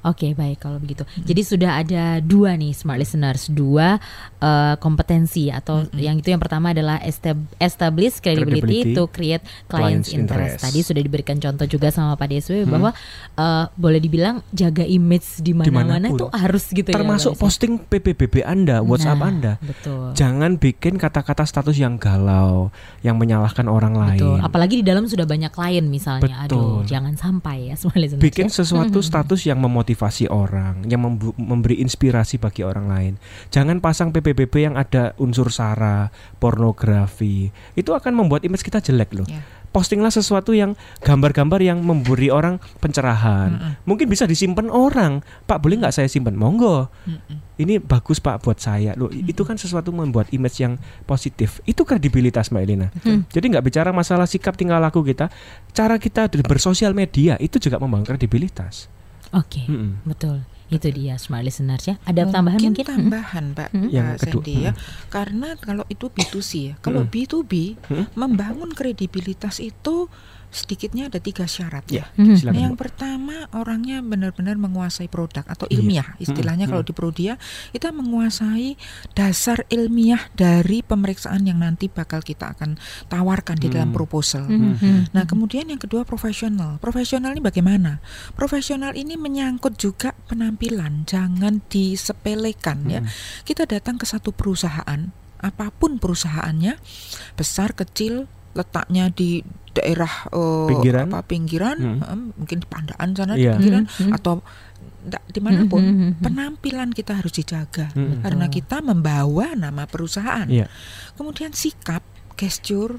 [0.07, 0.15] hmm, hmm.
[0.15, 1.03] Oke baik kalau begitu.
[1.19, 3.99] Jadi sudah ada dua nih smart listeners, dua
[4.39, 5.99] uh, kompetensi atau Mm-mm.
[5.99, 10.55] yang itu yang pertama adalah estab- establish credibility, Credibility, to create clients clients interest.
[10.55, 10.63] interest.
[10.63, 12.95] Tadi sudah diberikan contoh juga sama Pak Deswe bahwa
[13.35, 17.35] uh, boleh dibilang jaga image di mana-mana itu harus gitu Termasuk ya.
[17.35, 17.45] Pak Deswe?
[17.47, 19.53] posting PBBB Anda, WhatsApp Nah, Anda.
[19.59, 20.13] Betul.
[20.15, 22.69] Jangan bikin kata-kata status yang galau,
[23.01, 24.37] yang menyalahkan orang Betul.
[24.37, 24.45] lain.
[24.45, 26.45] Apalagi di dalam sudah banyak klien misalnya.
[26.45, 26.93] Aduh, Betul.
[26.93, 28.23] jangan sampai ya smart listeners.
[28.23, 28.55] bikin ya.
[28.63, 29.96] sesuatu status yang memotivasi
[30.29, 31.01] orang, yang
[31.37, 33.15] memberi inspirasi bagi orang lain.
[33.49, 37.51] Jangan pasang PBBB yang ada unsur sara, pornografi.
[37.73, 39.29] Itu akan membuat image kita jelek loh.
[39.29, 39.41] Ya.
[39.75, 40.73] Postinglah sesuatu yang
[41.05, 43.51] gambar-gambar yang memberi orang pencerahan.
[43.53, 43.73] Mm-mm.
[43.85, 45.21] Mungkin bisa disimpan orang.
[45.45, 46.33] Pak, boleh nggak saya simpan?
[46.33, 46.89] Monggo.
[47.05, 47.61] Mm-mm.
[47.61, 48.97] Ini bagus Pak buat saya.
[48.97, 51.61] Loh, itu kan sesuatu membuat image yang positif.
[51.69, 52.89] Itu kredibilitas Mbak Elina.
[53.05, 53.29] Hmm.
[53.29, 55.29] Jadi nggak bicara masalah sikap tingkah laku kita,
[55.77, 58.89] cara kita bersosial media itu juga membangun kredibilitas.
[59.33, 60.03] Oke, Mm-mm.
[60.03, 60.43] betul.
[60.67, 61.95] Itu dia smart listeners ya.
[62.03, 62.83] Ada tambahan mungkin?
[62.83, 63.87] tambahan Pak Hmm.
[63.87, 64.73] Yang Pak kedua, Sandy ya
[65.09, 67.11] karena kalau itu B2C ya kalau Hmm.
[67.13, 67.53] B2B
[67.87, 68.07] Hmm.
[68.13, 70.11] membangun kredibilitas itu
[70.57, 72.33] sedikitnya ada tiga syarat ya Hmm.
[72.33, 75.77] Yang pertama orangnya benar-benar menguasai produk atau Iya.
[75.79, 77.35] ilmiah istilahnya Mm, kalau di Prodia
[77.71, 78.81] kita menguasai
[79.13, 83.97] dasar ilmiah dari pemeriksaan yang nanti bakal kita akan tawarkan di dalam Mm.
[83.97, 84.49] proposal.
[84.49, 85.31] Hmm, hmm, Nah, hmm.
[85.31, 86.81] kemudian yang kedua profesional.
[86.81, 88.01] Profesional ini bagaimana?
[88.33, 93.01] Profesional ini menyangkut juga penampilan, jangan disepelekan ya.
[93.43, 96.81] Kita datang ke satu perusahaan, apa pun perusahaannya,
[97.35, 98.25] besar kecil,
[98.57, 101.07] letaknya di daerah eh, Pinggiran.
[101.07, 102.01] apa pinggiran, Hmm.
[102.01, 103.53] eh, mungkin di Pandaan sana Iya.
[103.55, 104.17] di pinggiran Hmm, hmm.
[104.17, 104.35] atau
[105.07, 106.23] di mana pun, Hmm, hmm, hmm.
[106.25, 108.27] penampilan kita harus dijaga Mm.
[108.27, 110.51] karena kita membawa nama perusahaan.
[110.51, 110.67] Iya.
[111.15, 112.03] Kemudian sikap,
[112.35, 112.99] gesture,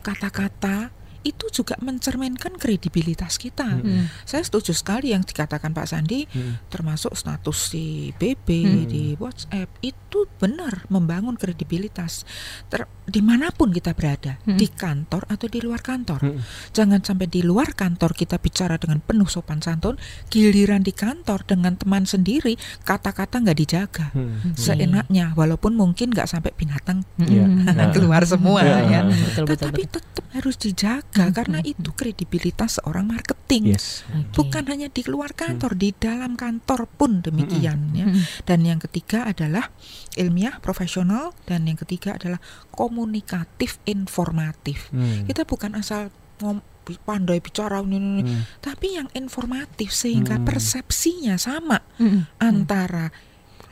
[0.00, 0.90] kata-kata
[1.22, 3.78] itu juga mencerminkan kredibilitas kita.
[3.78, 3.82] Mm.
[3.82, 4.06] Hmm.
[4.22, 6.68] Saya setuju sekali yang dikatakan Pak Sandi, Mm.
[6.68, 8.84] termasuk status di BB, Hmm.
[8.86, 12.26] di WhatsApp itu benar membangun kredibilitas.
[12.66, 14.58] Ter, di mana pun kita berada, Hmm.
[14.58, 16.20] di kantor atau di luar kantor.
[16.22, 16.38] Mm.
[16.70, 19.96] Jangan sampai di luar kantor kita bicara dengan penuh sopan santun,
[20.28, 24.52] giliran di kantor dengan teman sendiri kata-kata nggak dijaga Mm.
[24.52, 24.58] Oke.
[24.58, 27.44] seenaknya, walaupun mungkin nggak sampai binatang Hmm, Iya.
[27.46, 27.92] hmm, hmm.
[27.94, 28.78] Keluar semua Iya.
[28.82, 29.00] ya.
[29.04, 29.94] Betul, betul, Tetapi betul.
[30.00, 33.76] tetap harus dijaga Hmm, karena hmm, itu kredibilitas seorang marketing.
[33.76, 34.02] Yes.
[34.08, 34.32] Oke.
[34.40, 38.08] Bukan hanya di luar kantor, di dalam kantor pun demikian ya.
[38.08, 38.22] Hmm.
[38.48, 39.68] Dan yang ketiga adalah
[40.16, 42.40] ilmiah, profesional dan yang ketiga adalah
[42.72, 44.88] komunikatif informatif.
[44.92, 45.28] Mm.
[45.28, 46.08] Kita bukan asal
[46.40, 46.64] ngom
[47.06, 48.42] pandai bicara ini, ini, ini, Mm.
[48.58, 50.46] tapi yang informatif sehingga Hmm.
[50.50, 52.26] persepsinya sama Hmm.
[52.42, 53.14] antara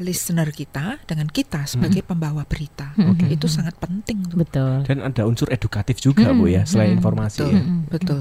[0.00, 2.96] listener kita dengan kita sebagai pembawa berita.
[2.96, 3.12] Hmm.
[3.12, 3.28] Oke.
[3.28, 4.40] Itu sangat penting tuh.
[4.40, 4.82] Betul.
[4.84, 6.36] Dan ada unsur edukatif juga Mm.
[6.36, 6.98] Bu ya, selain Mm.
[6.98, 7.60] informasi Betul, ya.
[7.60, 7.80] Mm.
[7.86, 8.20] betul.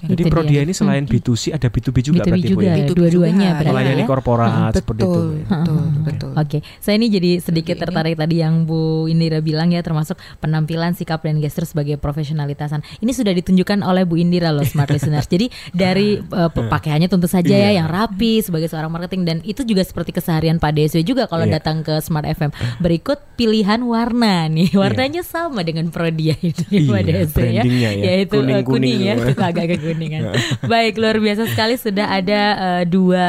[0.00, 0.62] Jadi Itu Prodia dia.
[0.62, 1.10] ini selain Mm.
[1.10, 2.74] B2C ada B2B juga B2B berarti Bu juga ya.
[2.76, 3.58] B2B dua-duanya juga.
[3.58, 4.06] berarti Melayani ya.
[4.06, 5.08] korporat seperti itu.
[5.08, 5.46] betul, Bu ya.
[5.48, 6.04] betul, Hmm.
[6.04, 6.30] betul.
[6.34, 10.14] Oke, saya ini jadi sedikit Jadi ini- tertarik tadi yang Bu Indira bilang ya termasuk
[10.38, 12.80] penampilan, sikap dan gestur sebagai profesionalitasan.
[12.98, 15.26] Ini sudah ditunjukkan oleh Bu Indira loh smart listeners.
[15.26, 17.70] Jadi dari uh, pakaiannya tentu saja ya Iya.
[17.76, 21.58] yang rapi sebagai seorang marketing dan itu juga seperti keseharian Pak Deswe juga kalau Iya.
[21.58, 22.50] datang ke Smart FM.
[22.78, 24.70] Berikut pilihan warna nih.
[24.72, 27.62] Warnanya sama dengan Prodia ini Pak Iya, Deswe ya.
[27.62, 27.90] ya.
[27.94, 29.46] Yaitu uh, kuning, Kuning-kuning ya, semua.
[29.50, 30.22] agak kekuningan.
[30.72, 33.26] Baik, luar biasa sekali sudah ada uh, dua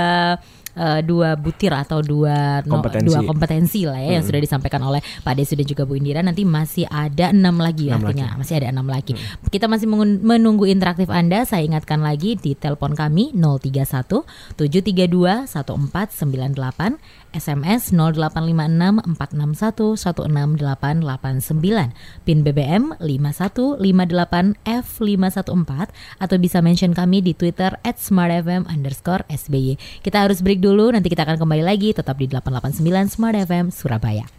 [0.75, 3.07] uh, dua butir atau dua no- Kompetensi.
[3.07, 6.19] dua kompetensi lah ya yang sudah disampaikan oleh Pak Desi dan juga Bu Indira.
[6.19, 8.39] Nanti masih ada enam lagi Enam artinya lagi.
[8.39, 9.13] masih ada enam lagi.
[9.47, 9.87] Kita masih
[10.19, 11.43] menunggu interaktif Anda.
[11.43, 14.23] Saya ingatkan lagi di telepon kami 031
[14.55, 21.91] 732 1498 SMS 0856 461 168889
[22.25, 25.89] PIN BBM 5158F514
[26.21, 31.37] atau bisa mention kami di Twitter at SBY Kita harus break dulu nanti kita akan
[31.41, 34.38] kembali lagi tetap di 889 Smart FM Surabaya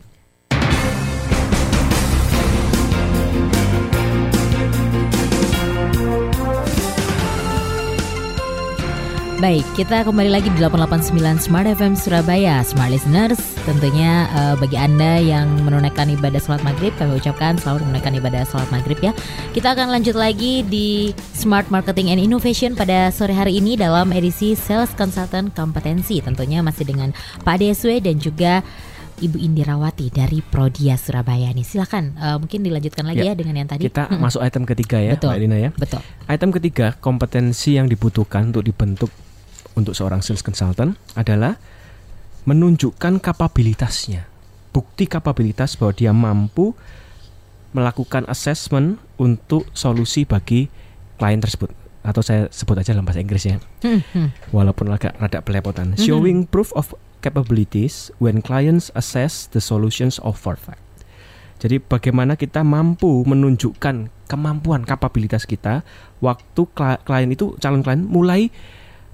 [9.40, 12.60] Baik, kita kembali lagi di 889 Smart FM Surabaya.
[12.60, 18.12] Smart Listeners Tentunya eh, bagi Anda yang menunaikan ibadah sholat maghrib Kami ucapkan selamat menunaikan
[18.20, 19.16] ibadah sholat maghrib ya.
[19.56, 24.52] Kita akan lanjut lagi di Smart Marketing and Innovation pada sore hari ini Dalam edisi
[24.52, 28.60] Sales Consultant Kompetensi Tentunya masih dengan Pak Deswe dan juga
[29.24, 31.64] Ibu Indirawati dari Prodia Surabaya nih.
[31.64, 33.88] Silakan eh, mungkin dilanjutkan lagi ya, Ya, dengan yang tadi.
[33.88, 35.32] Kita masuk item ketiga ya, Betul.
[35.32, 35.70] Mbak Lina ya.
[35.72, 36.04] Betul.
[36.28, 39.08] Item ketiga, kompetensi yang dibutuhkan untuk dibentuk
[39.80, 41.56] untuk seorang sales consultant adalah
[42.44, 44.28] menunjukkan kapabilitasnya.
[44.70, 46.76] Bukti kapabilitas bahwa dia mampu
[47.74, 50.70] melakukan assessment untuk solusi bagi
[51.18, 51.72] klien tersebut.
[52.00, 53.60] atau saya sebut aja dalam bahasa Inggris ya.
[53.84, 54.56] Hmm, hmm.
[54.56, 55.92] Walaupun agak rada belepotan.
[55.92, 56.00] Mhm.
[56.00, 60.56] Showing proof of capabilities when clients assess the solutions offered.
[61.60, 65.84] Jadi bagaimana kita mampu menunjukkan kemampuan kapabilitas kita
[66.24, 66.62] waktu
[67.04, 68.48] klien itu calon klien mulai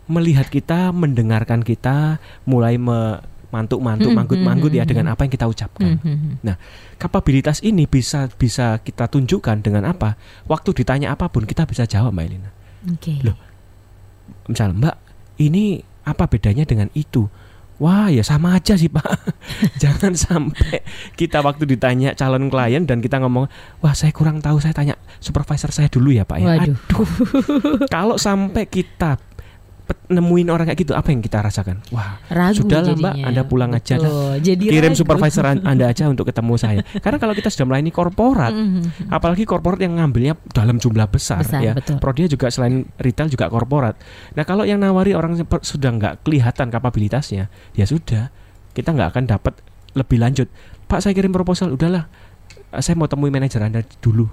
[0.06, 5.32] melihat kita, mendengarkan kita, mulai me- mantuk-mantuk, Hmm, manggut-manggut hmm, ya hmm, dengan apa yang
[5.32, 5.96] kita ucapkan.
[6.02, 6.54] Hmm,
[6.98, 10.18] Kapabilitas ini bisa bisa kita tunjukkan dengan apa?
[10.50, 12.50] Waktu ditanya apa pun kita bisa jawab Mbak Elina.
[12.90, 13.22] Oke.
[13.22, 13.38] Loh.
[14.50, 14.96] Misal Mbak,
[15.40, 17.30] ini apa bedanya dengan itu?
[17.76, 19.04] Wah ya sama aja sih Pak.
[19.82, 20.80] Jangan sampai
[21.12, 23.52] kita waktu ditanya calon klien dan kita ngomong,
[23.84, 26.46] wah saya kurang tahu, saya tanya supervisor saya dulu ya Pak ya.
[26.56, 26.72] Waduh.
[26.72, 27.08] Aduh.
[27.92, 29.20] Kalau sampai kita
[29.86, 31.78] nemuin orang kayak gitu, apa yang kita rasakan?
[31.90, 33.26] Wah Ragu Sudahlah, Mbak, jadinya.
[33.26, 33.94] Anda pulang aja.
[33.96, 34.98] Betul, Jadi kirim ragu.
[34.98, 36.80] supervisor an- Anda aja untuk ketemu saya.
[36.96, 39.08] Karena kalau kita sudah melayani korporat, Hmm, hmm, hmm.
[39.10, 41.72] apalagi korporat yang ngambilnya dalam jumlah besar, Besar, ya.
[41.72, 41.98] betul.
[41.98, 43.94] Prodia juga selain retail juga korporat.
[44.32, 48.30] Nah kalau yang nawari orang sudah nggak kelihatan kapabilitasnya, ya sudah
[48.72, 49.54] kita nggak akan dapat
[49.92, 50.50] lebih lanjut.
[50.84, 52.06] Pak saya kirim proposal, udahlah,
[52.68, 54.26] eh, saya mau temui manajer Anda dulu.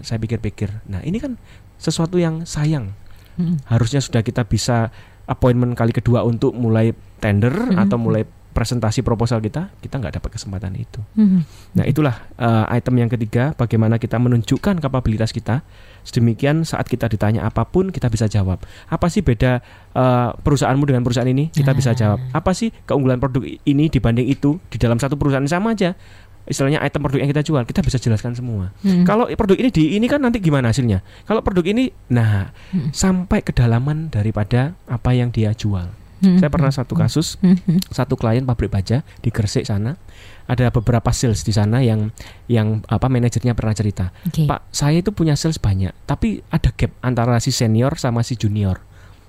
[0.00, 0.84] Saya pikir-pikir.
[0.84, 1.38] Nah ini kan
[1.76, 2.92] sesuatu yang sayang.
[3.34, 3.56] Hmm.
[3.66, 4.90] Harusnya sudah kita bisa
[5.24, 7.80] appointment kali kedua untuk mulai tender Mhm.
[7.80, 8.22] atau mulai
[8.54, 11.02] presentasi proposal kita, kita nggak dapat kesempatan itu.
[11.18, 11.42] Hmm.
[11.74, 15.66] Nah, itulah uh, item yang ketiga, bagaimana kita menunjukkan kapabilitas kita.
[16.04, 18.62] Sedemikian saat kita ditanya apa pun kita bisa jawab.
[18.86, 19.58] Apa sih beda
[19.96, 21.50] uh, perusahaanmu dengan perusahaan ini?
[21.50, 21.98] Kita bisa Ah.
[21.98, 22.18] jawab.
[22.30, 25.98] Apa sih keunggulan produk ini dibanding itu di dalam satu perusahaan sama aja?
[26.44, 28.70] Istilahnya item produk yang kita jual, kita bisa jelaskan semua.
[28.84, 29.04] Hmm.
[29.08, 31.00] Kalau produk ini di ini kan nanti gimana hasilnya?
[31.24, 32.92] Kalau produk ini, nah Hmm.
[32.92, 35.88] sampai kedalaman daripada apa yang dia jual.
[36.24, 36.40] Hmm.
[36.40, 37.92] Saya pernah satu kasus Hmm, hmm.
[37.92, 40.00] satu klien pabrik baja di Gresik sana
[40.48, 42.12] ada beberapa sales di sana yang
[42.48, 44.48] yang apa manajernya pernah cerita Oke.
[44.48, 48.80] Pak saya itu punya sales banyak tapi ada gap antara si senior sama si junior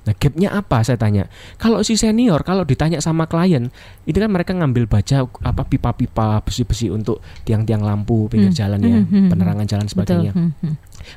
[0.06, 0.86] nah gapnya apa?
[0.86, 1.26] Saya tanya.
[1.58, 3.74] Kalau si senior kalau ditanya sama klien
[4.06, 9.00] itu kan mereka ngambil baja apa pipa-pipa besi-besi untuk tiang-tiang lampu pinggir Hmm, jalan ya
[9.02, 10.32] hmm, hmm, penerangan jalan sebagainya.
[10.38, 10.76] Hmm, hmm.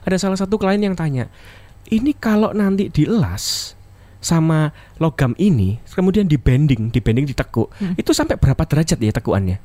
[0.09, 1.29] ada salah satu klien yang tanya
[1.93, 3.77] ini kalau nanti dielas
[4.19, 7.95] sama logam ini kemudian di bending di bending ditekuk Hmm.
[7.95, 9.57] itu sampai berapa derajat ya tekuannya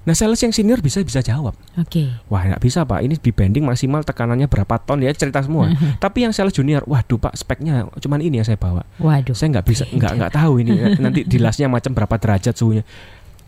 [0.00, 2.08] nah sales yang senior bisa bisa jawab Oke.
[2.26, 5.68] wah nggak bisa pak ini di bending maksimal tekanannya berapa ton ya cerita semua
[6.02, 9.36] tapi yang sales junior waduh pak speknya cuman ini yang saya bawa Waduh.
[9.36, 10.72] saya nggak bisa nggak nggak tahu ini
[11.04, 12.80] nanti dilasnya macam berapa derajat suhunya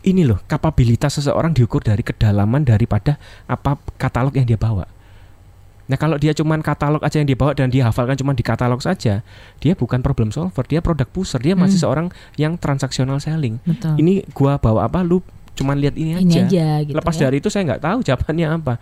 [0.03, 3.17] ini loh kapabilitas seseorang diukur dari kedalaman daripada
[3.49, 4.85] apa katalog yang dia bawa
[5.89, 8.79] nah kalau dia cuman katalog aja yang dia bawa dan dia hafalkan cuman di katalog
[8.79, 9.25] saja
[9.59, 11.85] dia bukan problem solver dia produk pusher dia masih Hmm.
[11.85, 13.97] seorang yang transaksional selling Betul.
[13.99, 16.97] ini gua bawa apa lu cuman lihat ini aja Ini aja gitu.
[16.97, 17.29] Lepas ya.
[17.29, 18.75] dari itu saya nggak tahu jawabannya apa.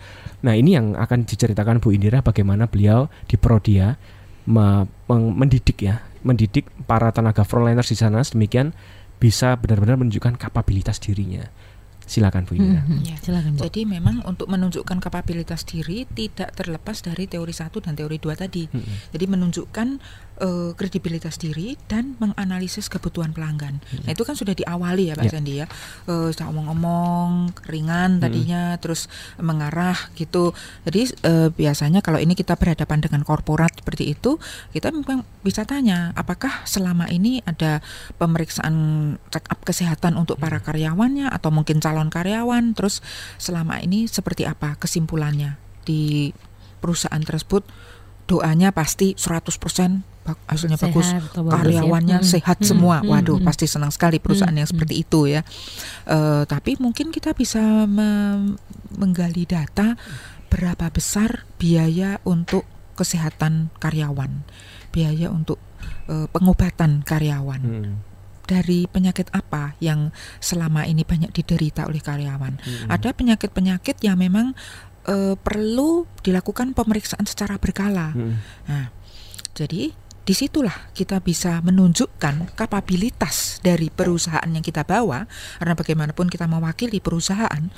[0.46, 3.98] Nah ini yang akan diceritakan Bu Indira bagaimana beliau di Prodia
[4.46, 8.70] me- mendidik ya, mendidik para tenaga frontliners di sana sedemikian
[9.18, 11.44] bisa benar-benar menunjukkan kapabilitas dirinya.
[12.10, 12.82] Silakan Bu Indira.
[12.82, 13.06] Hmm, hmm.
[13.06, 13.16] Ya.
[13.22, 13.66] Silakan Bu.
[13.70, 18.66] Jadi memang untuk menunjukkan kapabilitas diri tidak terlepas dari teori satu dan teori dua tadi.
[18.66, 19.14] Mm-mm.
[19.14, 19.88] Jadi menunjukkan
[20.40, 23.78] eh, kredibilitas diri dan menganalisis kebutuhan pelanggan.
[24.04, 25.32] Nah itu kan sudah diawali ya Pak Ya.
[25.36, 25.66] Sandi ya.
[26.08, 29.06] Eh, sudah omong-omong ringan tadinya, terus
[29.38, 30.56] mengarah gitu.
[30.88, 34.40] Jadi eh, biasanya kalau ini kita berhadapan dengan korporat seperti itu,
[34.74, 37.84] kita memang bisa tanya apakah selama ini ada
[38.16, 38.74] pemeriksaan
[39.30, 42.74] check up kesehatan untuk para karyawannya atau mungkin calon karyawan.
[42.74, 43.04] Terus
[43.36, 46.32] selama ini seperti apa kesimpulannya di
[46.80, 47.62] perusahaan tersebut?
[48.30, 49.58] Doanya pasti 100%
[50.22, 51.18] bak- hasilnya Sehat bagus ya.
[51.50, 52.28] karyawannya Hmm.
[52.28, 52.96] sehat Hmm, semua.
[53.00, 53.44] hmm, Waduh, hmm.
[53.44, 55.42] pasti senang sekali perusahaan Hmm, yang seperti itu ya.
[56.06, 58.54] Eh, tapi mungkin kita bisa me-
[58.92, 59.98] menggali data
[60.46, 62.62] berapa besar biaya untuk
[62.94, 64.46] kesehatan karyawan,
[64.88, 65.58] biaya untuk
[66.06, 67.62] eh, pengobatan karyawan.
[67.62, 67.94] Mm-mm.
[68.42, 72.58] Dari penyakit apa yang selama ini banyak diderita oleh karyawan?
[72.58, 72.88] Mm-mm.
[72.88, 74.52] Ada penyakit-penyakit yang memang
[75.08, 78.12] eh, perlu dilakukan pemeriksaan secara berkala.
[78.12, 78.86] Mm-mm.
[79.56, 85.26] Jadi di situlah kita bisa menunjukkan kapabilitas dari perusahaan yang kita bawa
[85.58, 87.72] karena bagaimanapun kita mewakili perusahaan.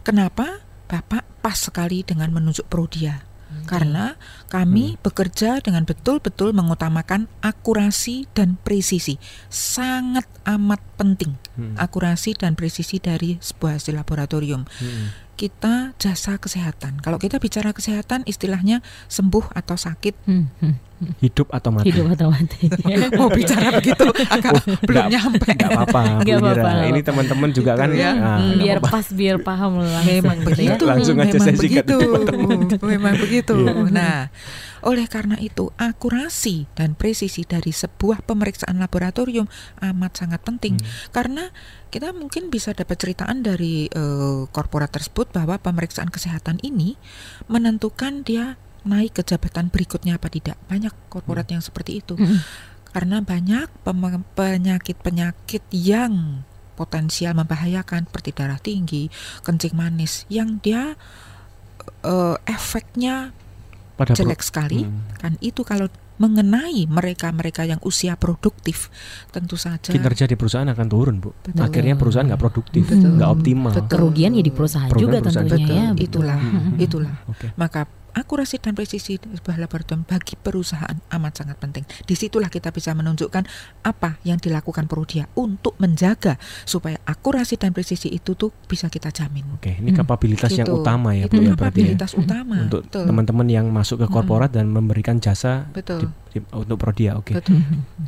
[0.00, 3.22] Kenapa Bapak pas sekali dengan menunjuk Prodia?
[3.66, 4.14] Karena
[4.46, 9.18] kami bekerja dengan betul-betul mengutamakan akurasi dan presisi.
[9.50, 11.76] Sangat amat penting Mm.
[11.76, 15.29] akurasi dan presisi dari sebuah hasil laboratorium Mm-mm.
[15.40, 17.00] Kita jasa kesehatan.
[17.00, 20.89] Kalau kita bicara kesehatan, istilahnya sembuh atau sakit Hmm, hmm.
[21.18, 21.88] Hidup atau mati.
[21.88, 22.68] Hidup atau mati.
[23.18, 25.48] Mau bicara begitu agak belum nggak- nyampe.
[25.50, 26.00] Nggak apa-apa,
[26.38, 26.70] apa-apa.
[26.86, 28.10] Ini teman-teman juga kan ya.
[28.12, 28.94] Hmm, nggak biar apa-apa.
[28.94, 30.54] pas biar paham langsung Memang gitu ya.
[30.54, 30.82] begitu.
[30.84, 31.98] Langsung aja memang saya sikat begitu.
[32.82, 33.54] Memang begitu.
[33.56, 33.72] Iya.
[33.90, 34.18] Nah,
[34.80, 39.44] oleh karena itu akurasi dan presisi dari sebuah pemeriksaan laboratorium
[39.82, 40.88] amat sangat penting Hmm.
[41.10, 41.44] karena
[41.88, 46.96] kita mungkin bisa dapat ceritaan dari eh, korporat tersebut bahwa pemeriksaan kesehatan ini
[47.44, 50.56] menentukan dia naik ke jabatan berikutnya apa tidak.
[50.66, 52.14] Banyak korporat yang seperti itu.
[52.16, 52.40] Mm-mm.
[52.90, 53.70] Karena banyak
[54.34, 56.42] penyakit-penyakit yang
[56.74, 59.06] potensial membahayakan seperti darah tinggi,
[59.44, 60.96] kencing manis yang dia
[62.02, 63.30] eh, efeknya
[63.94, 65.04] Pada jelek sekali Hmm.
[65.16, 65.84] kan itu kalau
[66.16, 68.92] mengenai mereka-mereka yang usia produktif
[69.28, 71.32] tentu saja kinerja di perusahaan akan turun, Bu.
[71.40, 71.64] Betul.
[71.64, 73.72] Akhirnya perusahaan nggak produktif, nggak optimal.
[73.72, 73.88] Betul.
[73.88, 75.88] Kerugian ya di perusahaan Program juga perusahaan tentunya betul ya.
[75.92, 76.04] betul.
[76.04, 76.76] itulah Hmm.
[76.76, 77.46] itulah Oke.
[77.56, 77.80] maka
[78.12, 81.82] akurasi dan presisi sebuah laboratorium bagi perusahaan amat sangat penting.
[82.04, 83.44] Di situlah kita bisa menunjukkan
[83.82, 89.46] apa yang dilakukan Prodia untuk menjaga supaya akurasi dan presisi itu tuh bisa kita jamin.
[89.54, 90.02] Oke, ini Hmm.
[90.02, 90.80] kapabilitas yang Gitu.
[90.80, 91.94] utama ya, itu Bu ya berarti ya.
[91.94, 92.56] kapabilitas utama.
[92.60, 93.04] Untuk Betul.
[93.06, 94.14] teman-teman yang masuk ke Mm-mm.
[94.14, 96.06] korporat dan memberikan jasa Betul.
[96.06, 96.12] di-
[96.54, 97.18] untuk Prodia.
[97.18, 97.34] Oke.
[97.34, 97.58] Betul.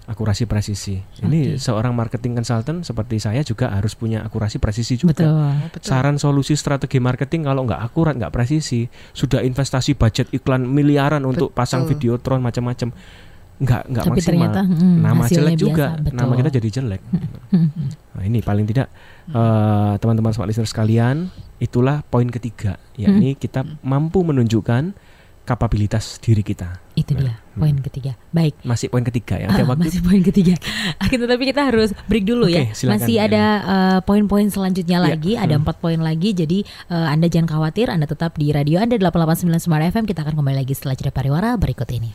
[0.07, 0.99] Akurasi presisi.
[1.23, 5.19] Ini seorang marketing consultant seperti saya juga harus punya akurasi presisi juga.
[5.19, 5.35] Betul.
[5.35, 5.89] Oh, betul.
[5.89, 11.51] Saran solusi strategi marketing kalau nggak akurat, nggak presisi, sudah investasi budget iklan miliaran untuk
[11.51, 11.59] Betul.
[11.59, 12.95] pasang videotron macam-macam,
[13.63, 14.27] nggak nggak Tapi maksimal.
[14.27, 16.17] ternyata hmm, nama jelek biasa, juga, betul.
[16.19, 17.03] nama kita jadi jelek.
[17.53, 17.69] Hmm.
[18.13, 18.89] Nah, ini paling tidak
[19.31, 21.31] eh, teman-teman smart listener sekalian,
[21.63, 24.95] itulah poin ketiga, yakni kita mampu menunjukkan
[25.43, 26.79] kapabilitas diri kita.
[26.95, 28.13] Itu dia poin ketiga.
[28.31, 28.55] Baik.
[28.65, 29.49] Masih poin ketiga ya.
[29.53, 30.55] Ada waktu masih poin ketiga.
[31.03, 32.65] Akhir tetapi kita harus break dulu Oke, ya.
[32.73, 33.23] silakan, masih ya.
[33.29, 35.63] ada eh, poin-poin selanjutnya Ya, lagi, ada hmm.
[35.65, 36.31] empat poin lagi.
[36.37, 40.05] Jadi eh, Anda jangan khawatir, Anda tetap di radio Anda 889 Smart FM.
[40.09, 42.13] Kita akan kembali lagi setelah jeda pariwara berikut ini.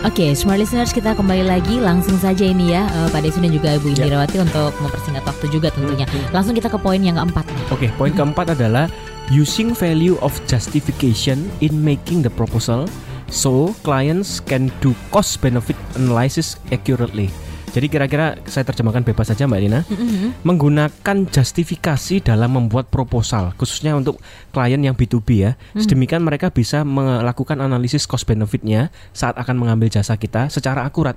[0.00, 3.76] Oke, smart listeners kita kembali lagi langsung saja ini ya eh, Pak Desu dan juga
[3.76, 4.08] Ibu Ya.
[4.08, 6.08] Indirawati untuk mempersingkat waktu juga tentunya.
[6.08, 6.24] Hmm.
[6.32, 7.44] Langsung kita ke poin yang keempat.
[7.68, 8.88] Oke, poin keempat adalah
[9.28, 12.88] using value of justification in making the proposal
[13.28, 17.28] so clients can do cost benefit analysis accurately.
[17.70, 19.80] Jadi kira-kira saya terjemahkan bebas saja Mbak Dina.
[19.86, 20.42] Mm-mm.
[20.42, 24.18] Menggunakan justifikasi dalam membuat proposal, khususnya untuk
[24.50, 25.52] klien yang B2B ya.
[25.78, 31.14] Sedemikian mereka bisa melakukan analisis cost benefitnya saat akan mengambil jasa kita secara akurat.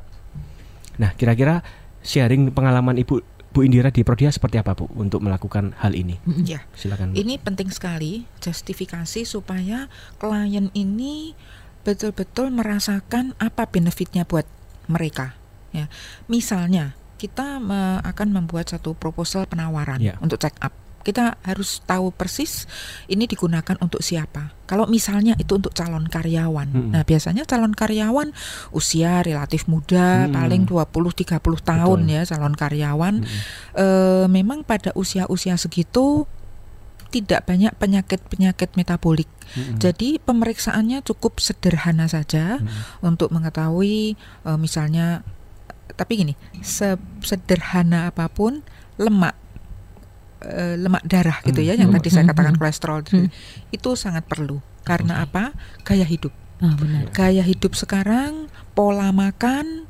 [1.02, 1.66] Nah, kira-kira
[2.06, 6.18] sharing pengalaman Ibu Bu Indira di Prodia seperti apa Bu untuk melakukan hal ini?
[6.42, 6.66] Ya.
[6.74, 7.14] Silakan.
[7.14, 7.22] Bu.
[7.22, 11.38] Ini penting sekali justifikasi supaya klien ini
[11.86, 14.50] betul-betul merasakan apa benefitnya buat
[14.90, 15.38] mereka.
[15.74, 15.90] Ya,
[16.28, 20.16] misalnya kita me- akan membuat satu proposal penawaran Ya.
[20.20, 20.72] untuk check up.
[21.04, 22.64] Kita harus tahu persis
[23.12, 24.56] ini digunakan untuk siapa.
[24.64, 26.72] Kalau misalnya itu untuk calon karyawan.
[26.72, 26.92] Mm-mm.
[26.96, 28.32] Nah, biasanya calon karyawan
[28.72, 30.32] usia relatif muda, Mm-mm.
[30.32, 32.16] paling 20 30 tahun Betul.
[32.16, 33.16] ya calon karyawan.
[33.20, 33.40] Mm-mm.
[33.76, 36.24] Eh, memang pada usia-usia segitu
[37.12, 39.28] tidak banyak penyakit-penyakit metabolik.
[39.60, 39.78] Mm-mm.
[39.78, 43.04] Jadi pemeriksaannya cukup sederhana saja Mm-mm.
[43.04, 44.16] untuk mengetahui
[44.48, 45.22] eh, misalnya
[45.94, 48.64] tapi gini, se- sederhana apa pun
[48.96, 49.36] lemak
[50.42, 51.98] eh, lemak darah gitu ya yang Hmm.
[52.04, 52.32] tadi saya Hmm.
[52.36, 52.62] katakan Hmm.
[52.62, 53.28] kolesterol Hmm.
[53.70, 54.60] itu sangat perlu.
[54.84, 55.56] Karena apa?
[55.88, 56.36] Gaya hidup.
[56.60, 57.08] Ah, benar.
[57.12, 59.88] Gaya hidup sekarang, pola makan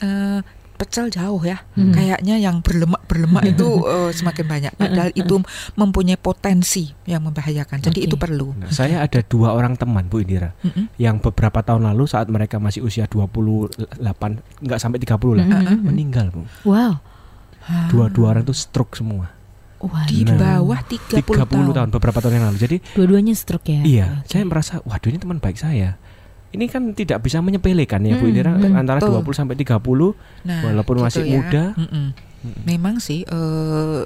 [0.00, 0.40] eh,
[0.74, 1.62] pecel jauh ya.
[1.72, 1.90] Hmm.
[1.90, 4.72] Kayaknya yang berlemak-berlemak itu eh, semakin banyak.
[4.74, 5.38] Padahal itu
[5.74, 7.78] mempunyai potensi yang membahayakan.
[7.80, 8.06] Jadi Oke.
[8.06, 8.52] itu perlu.
[8.54, 10.90] Nah, saya ada dua orang teman Bu Indira Mm-mm.
[10.96, 13.94] yang beberapa tahun lalu saat mereka masih usia 28
[14.60, 15.78] nggak sampai 30 lah Mm-mm.
[15.82, 16.42] meninggal Bu.
[16.66, 16.98] Wow.
[17.88, 19.32] Dua-dua orang itu stroke semua.
[19.80, 20.08] Waduh.
[20.08, 21.88] di Nah, bawah 30, 30 tahun.
[21.92, 22.58] beberapa tahun yang lalu.
[22.58, 23.80] Jadi Dua-duanya stroke ya.
[23.84, 24.32] iya, Oke.
[24.32, 26.00] saya merasa waduh ini teman baik saya.
[26.54, 28.72] Ini kan tidak bisa menyepelekan ya Bu Hmm, Indira betul.
[28.72, 30.14] antara 20 sampai 30
[30.44, 31.32] Nah, Walaupun gitu masih ya.
[31.34, 31.64] muda.
[31.74, 32.06] Mm-mm.
[32.62, 34.02] Memang sih eh,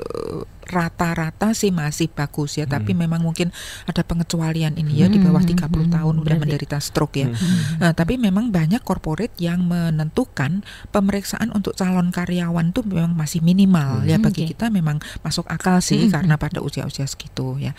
[0.64, 3.00] rata-rata sih masih bagus ya, tapi Mm.
[3.00, 3.48] memang mungkin
[3.82, 7.28] ada pengecualian ini ya di bawah Hmm, 30 hmm, tahun udah berarti- menderita stroke ya.
[7.28, 7.80] Hmm.
[7.80, 14.04] Nah, tapi memang banyak corporate yang menentukan pemeriksaan untuk calon karyawan tuh memang masih minimal
[14.04, 14.50] ya Hmm, bagi oke.
[14.52, 17.72] kita memang masuk akal sih Hmm, karena pada usia-usia segitu ya.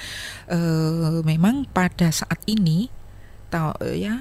[0.46, 2.90] Eh memang pada saat ini
[3.50, 4.14] tahu ya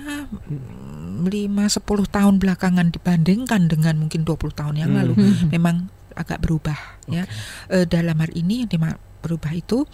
[1.21, 4.99] lima 10 tahun belakangan dibandingkan dengan mungkin 20 tahun yang Hmm.
[4.99, 5.49] lalu Hmm.
[5.51, 5.77] memang
[6.14, 7.25] agak berubah ya.
[7.69, 9.87] Eh, dalam hal ini yang berubah itu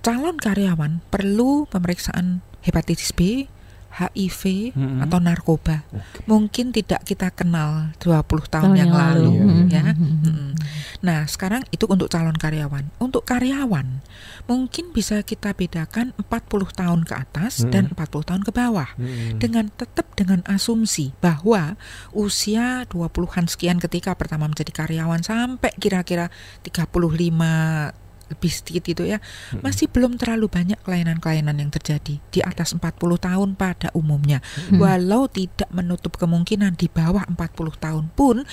[0.00, 3.46] calon karyawan perlu pemeriksaan hepatitis B,
[3.94, 5.00] HIV Mm-mm.
[5.00, 5.86] atau narkoba.
[5.88, 6.26] Oke.
[6.26, 9.70] Mungkin tidak kita kenal 20 tahun, Tahun yang, yang lalu, lalu.
[9.70, 9.86] ya.
[9.94, 10.43] Hmm.
[11.04, 12.88] Nah, sekarang itu untuk calon karyawan.
[12.96, 14.00] Untuk karyawan,
[14.48, 16.24] mungkin bisa kita bedakan 40
[16.72, 17.72] tahun ke atas Mm-mm.
[17.76, 18.88] dan 40 tahun ke bawah.
[18.96, 19.36] Mm-mm.
[19.36, 21.76] Dengan tetap dengan asumsi bahwa
[22.16, 26.32] usia 20-an sekian ketika pertama menjadi karyawan sampai kira-kira
[26.64, 29.20] 35 lebih sedikit itu ya
[29.60, 34.40] masih belum terlalu banyak kelainan-kelainan yang terjadi di atas 40 tahun pada umumnya
[34.72, 34.80] Hmm.
[34.80, 38.48] walau tidak menutup kemungkinan di bawah 40 tahun pun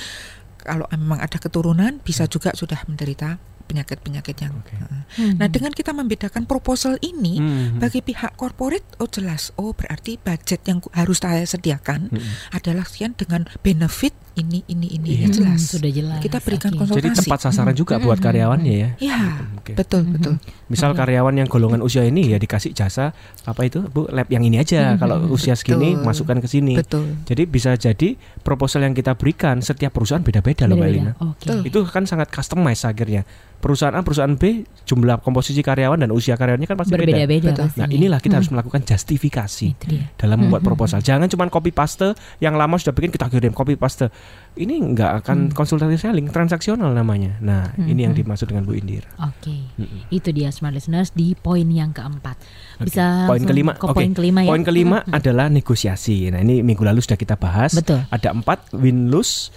[0.62, 4.76] kalau memang ada keturunan bisa juga sudah menderita penyakit-penyakit yang Oke.
[4.76, 5.02] Heeh.
[5.16, 5.36] Hmm.
[5.40, 7.80] nah dengan kita membedakan proposal ini Mhm.
[7.80, 12.52] bagi pihak corporate oh jelas oh berarti budget yang harus saya sediakan Mhm.
[12.52, 15.20] adalah sekian dengan benefit ini ini ini Iya.
[15.22, 16.20] Ya, jelas Hmm, sudah jelas.
[16.20, 16.80] kita berikan Oke.
[16.80, 18.06] konsultasi Jadi tepat sasaran juga Mm-mm.
[18.06, 18.90] buat karyawannya ya.
[18.98, 19.20] ya
[19.56, 19.76] Oke.
[19.76, 20.14] betul Mhm.
[20.14, 20.34] betul
[20.66, 21.00] Misal Oke.
[21.00, 23.12] karyawan yang golongan usia ini ya dikasih jasa
[23.44, 24.96] apa itu Bu lab yang ini aja.
[24.96, 24.98] Mhm.
[24.98, 26.06] Kalau usia segini Betul.
[26.06, 26.74] masukkan ke sini.
[26.76, 31.20] betul Jadi bisa jadi proposal yang kita berikan setiap perusahaan beda-beda loh Mbak.
[31.38, 31.60] Betul.
[31.66, 33.28] Itu kan sangat customize akhirnya.
[33.62, 37.14] Perusahaan A, perusahaan B, jumlah komposisi karyawan dan usia karyawannya kan pasti beda.
[37.14, 37.64] Berbeda-beda Betul.
[37.68, 37.84] pastinya.
[37.84, 38.38] Nah, inilah kita Hmm.
[38.42, 39.68] harus melakukan justifikasi
[40.16, 40.98] dalam membuat proposal.
[41.00, 42.10] Jangan cuma copy paste
[42.40, 44.10] yang lama sudah bikin kita kirim copy paste.
[44.52, 45.56] Ini nggak akan Hmm.
[45.56, 47.40] konsultasi selling, transaksional namanya.
[47.40, 48.20] Nah, ini yang Mhm.
[48.20, 49.08] dimaksud dengan Bu Indira.
[49.18, 49.64] Oke.
[49.80, 50.12] Mm-mm.
[50.12, 52.36] Itu dia smart listeners di poin yang keempat.
[52.78, 53.72] Bisa Poin langsung kelima.
[53.74, 53.96] ke Oke.
[53.96, 54.52] poin kelima ya.
[54.52, 55.14] Poin kelima Mhm.
[55.16, 56.28] adalah negosiasi.
[56.30, 57.72] Nah, ini minggu lalu sudah kita bahas.
[57.74, 58.04] Betul.
[58.12, 59.56] Ada empat win lose,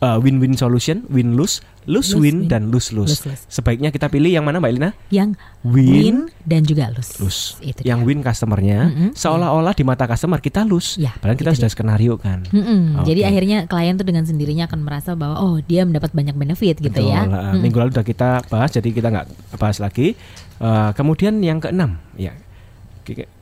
[0.00, 3.20] uh, win-win solution, win lose, lose Lose win, win, dan lose lose.
[3.22, 3.44] Lose-lose.
[3.46, 4.90] Sebaiknya kita pilih yang mana Mbak Elina?
[5.12, 5.30] Yang
[5.64, 7.20] Win, win dan juga lose.
[7.20, 7.42] lose.
[7.60, 8.08] Itu Yang dia.
[8.08, 9.10] win customernya, Mm-mm.
[9.12, 10.96] seolah-olah di mata customer kita lose.
[10.96, 11.76] Ya, Padahal kita sudah dia.
[11.76, 12.42] skenario kan.
[12.48, 13.00] Mm-mm.
[13.00, 13.12] Oke.
[13.12, 16.88] Jadi akhirnya klien tuh dengan sendirinya akan merasa bahwa oh dia mendapat banyak benefit gitu
[16.90, 17.28] Betul, ya.
[17.28, 17.60] Mm-mm.
[17.60, 19.26] Minggu lalu sudah kita bahas, jadi kita nggak
[19.60, 20.16] bahas lagi.
[20.56, 22.32] Uh, kemudian yang keenam, ya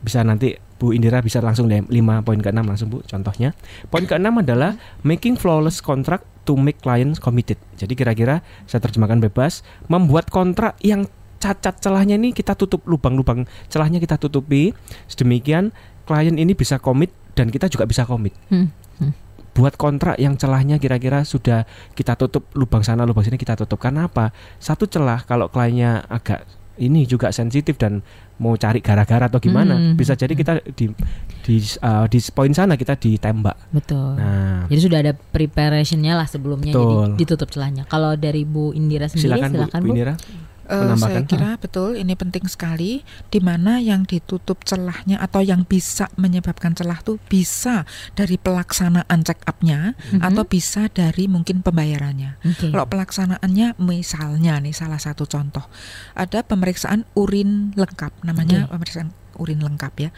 [0.02, 1.86] bisa nanti Bu Indira bisa langsung 5
[2.26, 3.54] poin keenam langsung Bu contohnya.
[3.86, 4.74] Poin keenam adalah
[5.06, 7.58] making flawless contract to make clients committed.
[7.78, 11.06] Jadi kira-kira saya terjemahkan bebas, membuat kontrak yang
[11.42, 14.70] cacat celahnya ini kita tutup lubang-lubang celahnya kita tutupi
[15.10, 15.74] sedemikian
[16.06, 18.30] klien ini bisa komit dan kita juga bisa komit.
[18.46, 18.70] Hmm,
[19.02, 19.12] hmm.
[19.52, 21.66] Buat kontrak yang celahnya kira-kira sudah
[21.98, 23.82] kita tutup lubang sana lubang sini kita tutup.
[23.82, 24.30] Karena apa?
[24.62, 26.46] Satu celah kalau kliennya agak
[26.78, 28.00] ini juga sensitif dan
[28.38, 29.94] mau cari gara-gara atau gimana, Hmm.
[29.94, 30.88] bisa jadi kita di
[31.42, 33.54] di uh, di poin sana kita ditembak.
[33.70, 34.16] Betul.
[34.16, 37.14] Nah, Jadi sudah ada preparationnya lah sebelumnya Betul.
[37.14, 37.84] jadi ditutup celahnya.
[37.86, 39.90] Kalau dari Bu Indira sendiri silakan Bu, silakan Bu Bu.
[39.92, 40.14] Indira.
[40.62, 46.06] Eh, saya kira betul ini penting sekali di mana yang ditutup celahnya atau yang bisa
[46.14, 47.82] menyebabkan celah tuh bisa
[48.14, 50.22] dari pelaksanaan check up-nya Mhm.
[50.22, 52.38] atau bisa dari mungkin pembayarannya.
[52.46, 52.70] Oke.
[52.70, 55.66] Kalau pelaksanaannya misalnya nih salah satu contoh
[56.14, 58.78] ada pemeriksaan urin lengkap namanya Oke.
[58.78, 59.10] pemeriksaan
[59.42, 60.10] urin lengkap ya.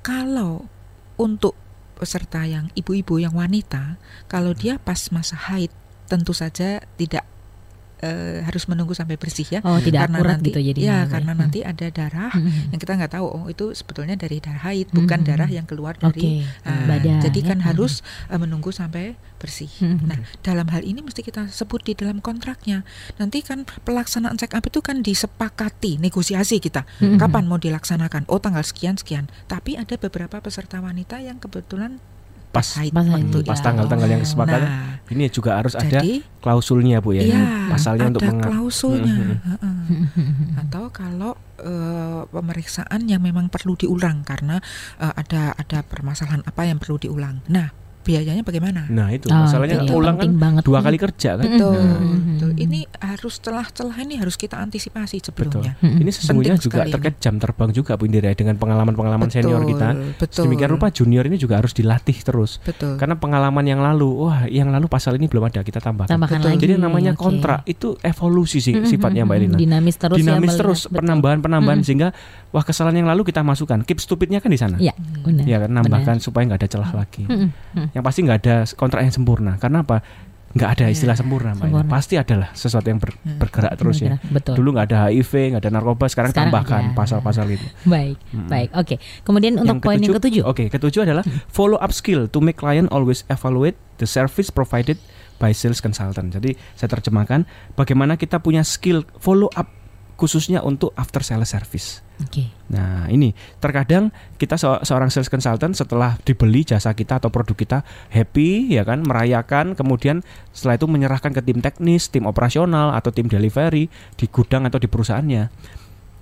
[0.00, 0.70] Kalau
[1.18, 1.58] untuk
[1.98, 5.68] peserta yang ibu-ibu yang wanita kalau dia pas masa haid
[6.08, 7.28] tentu saja tidak
[8.00, 9.60] eh, harus menunggu sampai bersih ya.
[9.62, 10.88] Oh, tidak karena akurat nanti, gitu jadinya.
[10.88, 11.40] Ya, Bu, karena Hmm.
[11.44, 12.72] nanti ada darah Hmm.
[12.72, 15.28] yang kita nggak tahu oh itu sebetulnya dari darah haid bukan Hmm.
[15.28, 17.20] darah yang keluar dari ah, badan.
[17.20, 17.72] jadi kan ya.
[17.72, 19.68] harus eh, menunggu sampai bersih.
[19.80, 20.04] Hmm.
[20.04, 22.84] Nah, dalam hal ini mesti kita sebut di dalam kontraknya.
[23.16, 26.84] Nanti kan pelaksanaan check up itu kan disepakati negosiasi kita.
[27.00, 27.16] Hmm.
[27.16, 28.28] Kapan mau dilaksanakan?
[28.28, 29.28] Oh, tanggal sekian sekian.
[29.46, 32.00] Tapi ada beberapa peserta wanita yang kebetulan
[32.50, 33.06] Pas haid pas
[33.46, 34.62] pas tanggal-tanggal yang kesepakatan.
[34.66, 37.22] Nah, Ini juga harus ada jadi klausulnya Bu ya.
[37.22, 39.14] iya, Pasalnya ada untuk mengat- klausulnya.
[39.14, 39.36] Mhm.
[39.42, 39.74] Heeh.
[39.90, 40.62] Hmm.
[40.66, 44.58] atau kalau eh, pemeriksaan yang memang perlu diulang karena
[44.98, 47.42] eh, ada ada permasalahan apa yang perlu diulang.
[47.46, 47.70] Nah,
[48.00, 48.88] biayanya bagaimana?
[48.88, 50.62] Nah, itu Oh, masalahnya itu ulang kan banget.
[50.64, 51.44] dua kali kerja kan.
[51.44, 52.16] Betul, Mhm.
[52.32, 52.50] betul.
[52.56, 55.28] Ini harus celah-celah ini harus kita antisipasi Betul.
[55.46, 55.72] sebelumnya.
[55.78, 55.96] Hmm.
[55.96, 59.70] Ini sesungguhnya Penting juga terkait jam terbang juga Bu Indira ya, dengan pengalaman-pengalaman senior Betul,
[59.70, 59.88] kita.
[60.16, 60.42] Betul.
[60.42, 62.58] Sedemikian rupa junior ini juga harus dilatih terus.
[62.60, 62.96] Betul.
[62.96, 66.10] Karena pengalaman yang lalu, wah yang lalu pasal ini belum ada, kita tambahkan.
[66.10, 66.50] Tambahkan Betul.
[66.50, 66.60] lagi.
[66.62, 69.44] Jadi namanya kontrak itu evolusi sih Hmm, sifatnya hmm, Mbak hmm.
[69.44, 69.56] Elina.
[69.58, 70.58] Dinamis terus ya, Dinamis melihat.
[70.58, 70.96] terus Betul.
[70.98, 71.86] penambahan-penambahan Hmm.
[71.86, 72.08] sehingga
[72.48, 73.78] wah kesalahan yang lalu kita masukkan.
[73.82, 74.76] Keep stupidnya kan di sana.
[74.76, 75.44] Iya, benar.
[75.44, 77.22] Ya kan nambahkan supaya nggak ada celah lagi.
[77.22, 77.88] Hmm, hmm.
[77.90, 79.52] Yang pasti nggak ada kontrak yang sempurna.
[79.56, 80.02] Karena apa?
[80.50, 81.70] Nggak ada Ya, istilah sempurna, Mbak Elina.
[81.78, 81.90] sempurna.
[81.94, 83.38] Pasti adalah sesuatu yang ber- Hmm.
[83.38, 84.18] bergerak terus ya.
[84.24, 84.58] Betul.
[84.58, 86.96] Dulu nggak ada HIV, nggak ada narkoba, sekarang, Sekarang tambahkan ada.
[86.98, 87.62] pasal-pasal itu.
[87.86, 88.50] Baik, Mm-mm.
[88.50, 88.68] baik.
[88.74, 88.98] Oke.
[89.22, 90.42] Kemudian untuk poin yang ketujuh.
[90.42, 94.98] Oke, ketujuh adalah follow up skill to make client always evaluate the service provided
[95.38, 96.28] by sales consultant.
[96.30, 99.70] Jadi saya terjemahkan bagaimana kita punya skill follow up
[100.20, 102.04] khususnya untuk after sales service.
[102.20, 102.52] Oke.
[102.68, 107.78] Nah, ini terkadang kita se- seorang sales consultant setelah dibeli jasa kita atau produk kita
[108.12, 110.20] happy ya kan, merayakan, kemudian
[110.52, 113.88] setelah itu menyerahkan ke tim teknis, tim operasional atau tim delivery
[114.20, 115.42] di gudang atau di perusahaannya.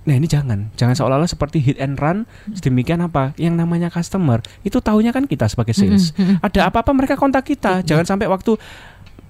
[0.07, 2.23] Nah, ini jangan, jangan seolah-olah seperti hit and run.
[2.55, 3.35] Sedemikian apa?
[3.35, 6.15] Yang namanya customer itu tahunya kan kita sebagai sales.
[6.15, 6.39] Mm-mm.
[6.39, 7.83] Ada apa-apa mereka kontak kita.
[7.83, 7.93] Iya.
[7.93, 8.55] Jangan sampai waktu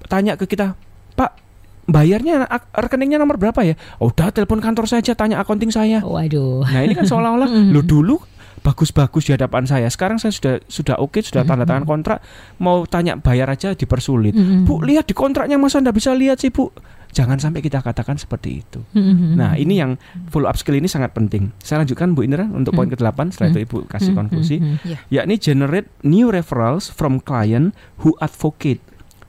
[0.06, 0.78] tanya ke kita,
[1.18, 1.49] "Pak,
[1.90, 3.76] bayarnya rekeningnya nomor berapa ya?
[3.98, 6.00] Oh, udah telepon kantor saja tanya accounting saya.
[6.06, 6.66] Waduh.
[6.66, 8.18] Nah, ini kan seolah-olah lo dulu
[8.60, 9.88] bagus-bagus di hadapan saya.
[9.88, 12.20] Sekarang saya sudah sudah oke, sudah tanda tangan kontrak,
[12.60, 14.36] mau tanya bayar aja dipersulit.
[14.36, 14.68] Mm-mm.
[14.68, 16.70] Bu, lihat di kontraknya masa Anda bisa lihat sih, Bu?
[17.10, 18.86] Jangan sampai kita katakan seperti itu.
[19.34, 19.98] Nah, ini yang
[20.30, 21.50] follow up skill ini sangat penting.
[21.58, 25.10] Saya lanjutkan Bu Indra untuk poin ke-8 setelah itu Ibu kasih konklusi Mm-mm.
[25.10, 27.74] yakni generate new referrals from client
[28.06, 28.78] who advocate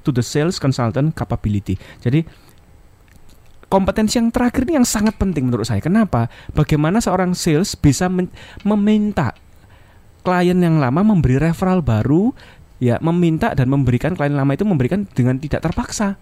[0.04, 1.80] to the sales consultant capability.
[2.04, 2.24] Jadi
[3.70, 5.78] kompetensi yang terakhir ini yang sangat penting menurut saya.
[5.78, 6.26] Kenapa?
[6.52, 8.10] Bagaimana seorang sales bisa
[8.66, 9.32] meminta
[10.26, 12.34] klien yang lama memberi referral baru,
[12.82, 16.18] ya meminta dan memberikan klien lama itu memberikan dengan tidak terpaksa.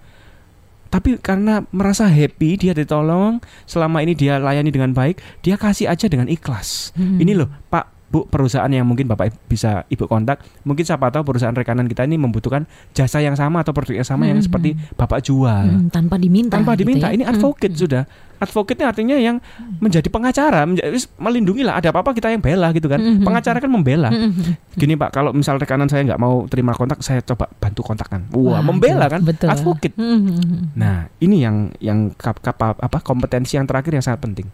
[0.88, 6.08] Tapi karena merasa happy dia ditolong, selama ini dia layani dengan baik, dia kasih aja
[6.08, 6.96] dengan ikhlas.
[6.96, 7.20] Hmm.
[7.20, 11.52] Ini loh, Pak, Bu, perusahaan yang mungkin Bapak bisa Ibu kontak, mungkin siapa tahu perusahaan
[11.52, 14.48] rekanan kita ini membutuhkan jasa yang sama atau produk yang sama yang Hmm.
[14.48, 15.68] seperti Bapak jual.
[15.68, 16.56] Mm, tanpa diminta.
[16.56, 17.14] Tanpa gitu diminta, ya.
[17.14, 18.02] ini advocate Mm, sudah.
[18.38, 19.42] Advocate artinya yang
[19.76, 20.88] menjadi pengacara, menjadi,
[21.18, 21.76] melindungi lah.
[21.76, 22.96] Ada apa-apa kita yang bela gitu kan.
[22.96, 23.20] Hmm.
[23.20, 24.08] Pengacara kan membela.
[24.08, 27.84] mm, mm, Gini Pak, kalau misal rekanan saya nggak mau terima kontak, saya coba bantu
[27.84, 28.24] kontakkan.
[28.30, 29.20] Wah, Waduh, membela kan?
[29.20, 29.52] Betul.
[29.52, 29.92] Advocate.
[29.94, 30.62] Mm, mm, mm.
[30.72, 34.48] Nah, ini yang yang kap, kap- apa kompetensi yang terakhir yang sangat penting.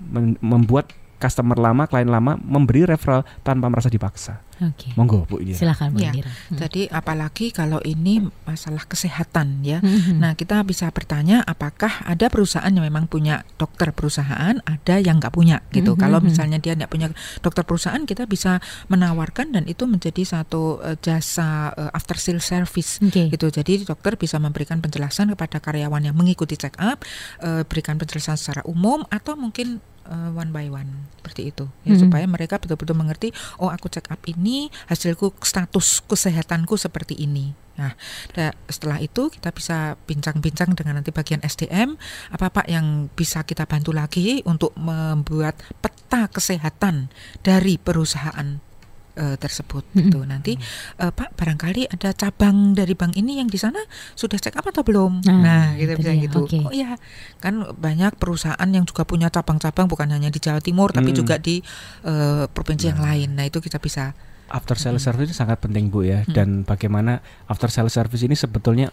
[0.00, 4.47] Men- membuat customer lama, klien lama memberi referral tanpa merasa dipaksa.
[4.58, 4.90] Oke.
[4.98, 5.54] Monggo, Bu ini.
[5.54, 6.30] Silakan Bu Ya, Indira.
[6.50, 6.58] Mm.
[6.58, 9.78] Jadi apalagi kalau ini masalah kesehatan ya.
[9.78, 10.18] Mm, mm.
[10.18, 15.30] Nah kita bisa bertanya apakah ada perusahaan yang memang punya dokter perusahaan, ada yang nggak
[15.30, 15.94] punya gitu.
[15.94, 16.26] Mhm, Kalau mhm.
[16.26, 18.58] misalnya dia nggak punya dokter perusahaan, kita bisa
[18.90, 23.30] menawarkan dan itu menjadi satu eh, jasa eh, after sale service Oke.
[23.30, 23.46] gitu.
[23.54, 27.06] Jadi dokter bisa memberikan penjelasan kepada karyawan yang mengikuti check up,
[27.42, 29.78] eh, berikan penjelasan secara umum atau mungkin
[30.08, 30.88] one by one
[31.20, 32.08] seperti itu ya Mhm.
[32.08, 33.28] supaya mereka betul-betul mengerti
[33.60, 34.47] oh aku check up ini
[34.86, 37.52] hasilku status kesehatanku seperti ini.
[37.78, 37.94] Nah,
[38.66, 41.94] setelah itu kita bisa bincang-bincang dengan nanti bagian SDM
[42.28, 47.06] apa Pak yang bisa kita bantu lagi untuk membuat peta kesehatan
[47.38, 48.58] dari perusahaan
[49.14, 50.26] eh, tersebut gitu.
[50.26, 50.58] Nanti
[50.98, 53.78] eh, Pak barangkali ada cabang dari bank ini yang di sana
[54.14, 55.22] sudah check up atau belum?
[55.22, 56.50] Nah, Nah, kita bisa dia, gitu.
[56.50, 56.58] oke.
[56.66, 56.98] Oh iya,
[57.38, 61.16] kan banyak perusahaan yang juga punya cabang-cabang bukan hanya di Jawa Timur tapi Mm.
[61.16, 61.62] juga di
[62.02, 63.38] eh, provinsi yang lain.
[63.38, 64.18] Nah, itu kita bisa
[64.48, 66.32] After sales service ini sangat penting Bu ya Hmm.
[66.32, 68.88] dan bagaimana after sales service ini sebetulnya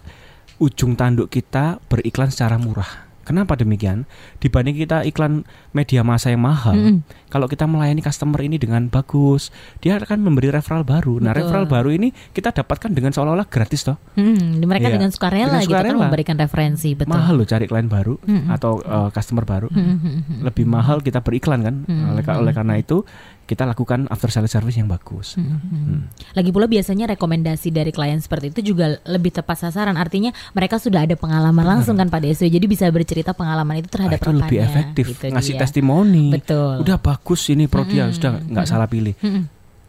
[0.57, 3.07] ujung tanduk kita beriklan secara murah.
[3.25, 4.05] Kenapa demikian?
[4.37, 6.99] Dibanding kita iklan media massa yang mahal, Mm, mm.
[7.33, 9.49] kalau kita melayani customer ini dengan bagus,
[9.81, 11.17] dia akan memberi referral baru.
[11.17, 11.49] Nah, Betul.
[11.49, 13.97] referral baru ini kita dapatkan dengan seolah-olah gratis toh.
[14.13, 15.01] Hmm, mereka Iya.
[15.01, 17.17] dengan sukarela Dengan gitu kan memberikan referensi betul.
[17.17, 18.45] Mahal loh cari klien baru Mm-mm.
[18.53, 19.73] atau uh, customer baru.
[19.73, 20.39] Hmm, hmm, hmm, hmm.
[20.45, 21.75] Lebih mahal kita beriklan kan.
[21.81, 22.13] Mm-mm.
[22.13, 23.09] Oleh, oleh karena itu
[23.45, 25.37] kita lakukan after sales service yang bagus.
[25.37, 25.83] Hmm, hmm, hmm.
[25.85, 26.01] Hmm.
[26.33, 29.93] Lagi pula biasanya rekomendasi dari klien seperti itu juga lebih tepat sasaran.
[29.95, 34.17] Artinya mereka sudah ada pengalaman langsung kan pada SW, jadi bisa bercerita pengalaman itu terhadap
[34.17, 35.61] Ah, itu lebih efektif gitu ngasih dia.
[35.61, 36.33] testimoni.
[36.33, 36.81] Betul.
[36.81, 38.17] Udah bagus ini produknya Mm-mm.
[38.17, 39.13] sudah nggak salah pilih.
[39.17, 39.45] Hmm, hmm.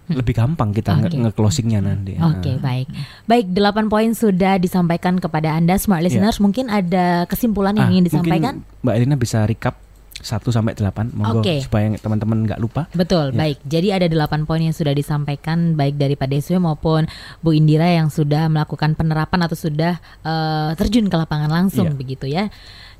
[0.06, 1.16] Lebih gampang kita Oke.
[1.16, 2.14] nge-closingnya nanti.
[2.14, 2.62] Oke, Nah.
[2.62, 2.86] baik.
[3.24, 6.38] Baik, 8 poin sudah disampaikan kepada Anda smart listeners.
[6.38, 8.62] Mungkin ada kesimpulan yang Ah, ingin disampaikan?
[8.80, 9.74] Mbak Elina bisa recap
[10.26, 11.62] 1 sampai 8 monggo Oke.
[11.62, 12.90] supaya teman-teman nggak lupa.
[12.90, 13.38] Betul, Ya.
[13.38, 13.58] baik.
[13.62, 17.06] Jadi ada 8 poin yang sudah disampaikan baik dari Pak Deswe maupun
[17.38, 21.94] Bu Indira yang sudah melakukan penerapan atau sudah eh, terjun ke lapangan langsung Iya.
[21.94, 22.50] begitu ya.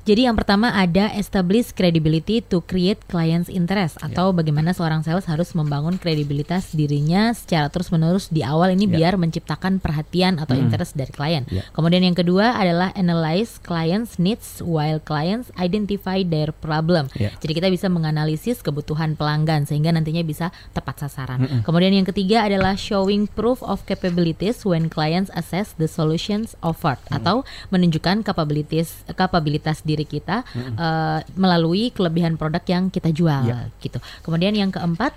[0.07, 4.07] Jadi yang pertama ada establish credibility to create clients interest Ya.
[4.07, 9.03] atau bagaimana seorang sales harus membangun kredibilitas dirinya secara terus-menerus di awal ini Ya.
[9.03, 10.63] biar menciptakan perhatian atau Mm.
[10.63, 11.43] interest dari klien.
[11.51, 11.67] Ya.
[11.75, 17.11] Kemudian yang kedua adalah analyze clients needs while clients identify their problem.
[17.19, 17.35] Ya.
[17.43, 21.43] Jadi kita bisa menganalisis kebutuhan pelanggan sehingga nantinya bisa tepat sasaran.
[21.43, 21.61] Mm-mm.
[21.67, 27.43] Kemudian yang ketiga adalah showing proof of capabilities when clients assess the solutions offered atau
[27.75, 30.43] menunjukkan capabilities kapabilitas diri kita
[30.75, 33.71] eh, melalui kelebihan produk yang kita jual Ya.
[33.79, 33.97] gitu.
[34.21, 35.15] Kemudian yang keempat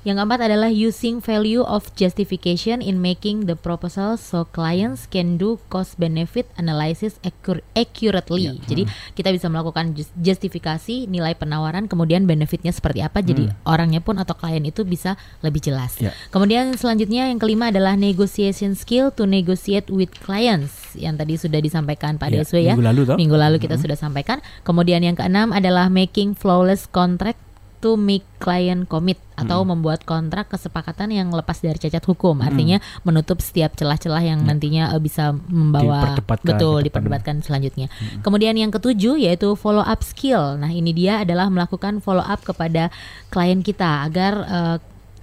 [0.00, 5.60] yang keempat adalah using value of justification in making the proposal so clients can do
[5.68, 8.48] cost benefit analysis accur- accurately.
[8.48, 8.56] Ya.
[8.64, 8.82] Jadi
[9.12, 13.20] kita bisa melakukan jus- justifikasi nilai penawaran kemudian benefitnya seperti apa.
[13.20, 16.00] Jadi orangnya pun atau klien itu bisa lebih jelas.
[16.00, 16.16] Ya.
[16.32, 22.16] Kemudian selanjutnya yang kelima adalah negotiation skill to negotiate with clients yang tadi sudah disampaikan
[22.16, 22.72] Pak Ya, Deswe ya.
[22.72, 23.16] minggu lalu toh.
[23.20, 24.40] Minggu lalu kita sudah sampaikan.
[24.64, 27.36] Kemudian yang keenam adalah making flawless contract
[27.80, 32.44] to make client commit atau membuat kontrak kesepakatan yang lepas dari cacat hukum.
[32.44, 36.86] Artinya menutup setiap celah-celah yang nantinya eh, bisa membawa Diperdebatkan betul ke depan.
[36.86, 37.88] diperdebatkan selanjutnya.
[38.20, 40.60] Kemudian yang ketujuh yaitu follow up skill.
[40.60, 42.92] Nah, ini dia adalah melakukan follow up kepada
[43.28, 44.78] klien kita agar eh,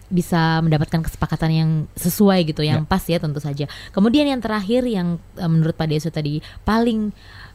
[0.07, 2.87] bisa mendapatkan kesepakatan yang sesuai gitu, yang Ya.
[2.87, 3.67] pas ya tentu saja.
[3.91, 7.11] Kemudian yang terakhir yang eh, menurut Pak Deso tadi paling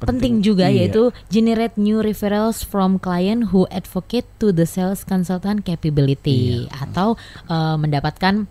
[0.09, 0.87] penting, juga iya.
[0.87, 7.15] yaitu generate new referrals from client who advocate to the sales consultant capability atau
[7.47, 8.47] eh, mendapatkan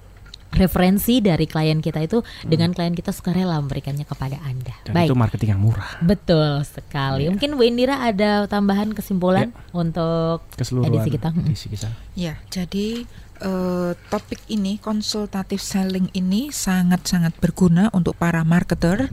[0.51, 4.75] referensi dari klien kita itu dengan klien kita sukarela memberikannya kepada Anda.
[4.83, 5.07] Dan Baik.
[5.07, 5.95] itu marketing yang murah.
[6.03, 7.31] Betul sekali.
[7.31, 9.63] Mungkin Bu Indira ada tambahan kesimpulan Ya.
[9.71, 11.29] untuk Keseluruhan edisi kita.
[11.31, 11.89] Edisi kita.
[12.19, 13.07] Ya, jadi
[13.41, 19.09] eh, topik ini konsultatif selling ini sangat-sangat berguna untuk para marketer,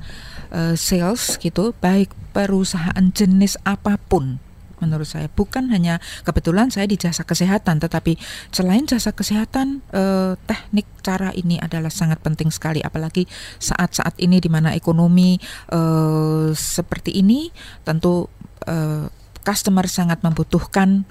[0.53, 4.39] eh, sales gitu, baik perusahaan jenis apa pun.
[4.79, 8.15] Menurut saya bukan hanya kebetulan saya di jasa kesehatan, tetapi
[8.55, 13.27] selain jasa kesehatan, eh, teknik cara ini adalah sangat penting sekali, apalagi
[13.59, 15.35] saat-saat ini di mana ekonomi
[15.75, 17.51] eh, seperti ini,
[17.83, 18.31] tentu
[18.71, 19.11] eh,
[19.43, 21.03] customer sangat membutuhkan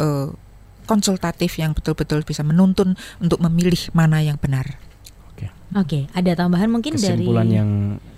[0.00, 0.30] eh,
[0.84, 4.78] konsultatif yang betul-betul bisa menuntun untuk memilih mana yang benar.
[5.74, 7.70] Oke, ada tambahan mungkin Kesimpulan dari yang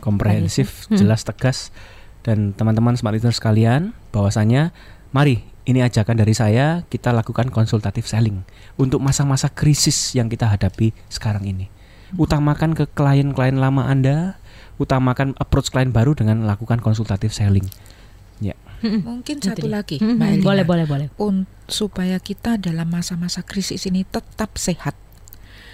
[0.04, 1.00] komprehensif, Hmm.
[1.00, 1.72] jelas, tegas
[2.20, 4.76] dan teman-teman smart listener sekalian bahwasanya
[5.16, 8.44] mari ini ajakan dari saya kita lakukan konsultatif selling
[8.76, 11.72] untuk masa-masa krisis yang kita hadapi sekarang ini.
[12.20, 14.36] Utamakan ke klien-klien lama Anda,
[14.76, 17.64] utamakan approach klien baru dengan lakukan konsultatif selling.
[18.44, 18.52] Ya.
[19.02, 19.74] Mungkin Itu satu dia.
[19.74, 20.16] lagi, Mm-mm.
[20.16, 20.44] Mbak Elina.
[20.44, 21.06] boleh boleh boleh.
[21.16, 24.94] Un- supaya kita dalam masa-masa krisis ini tetap sehat,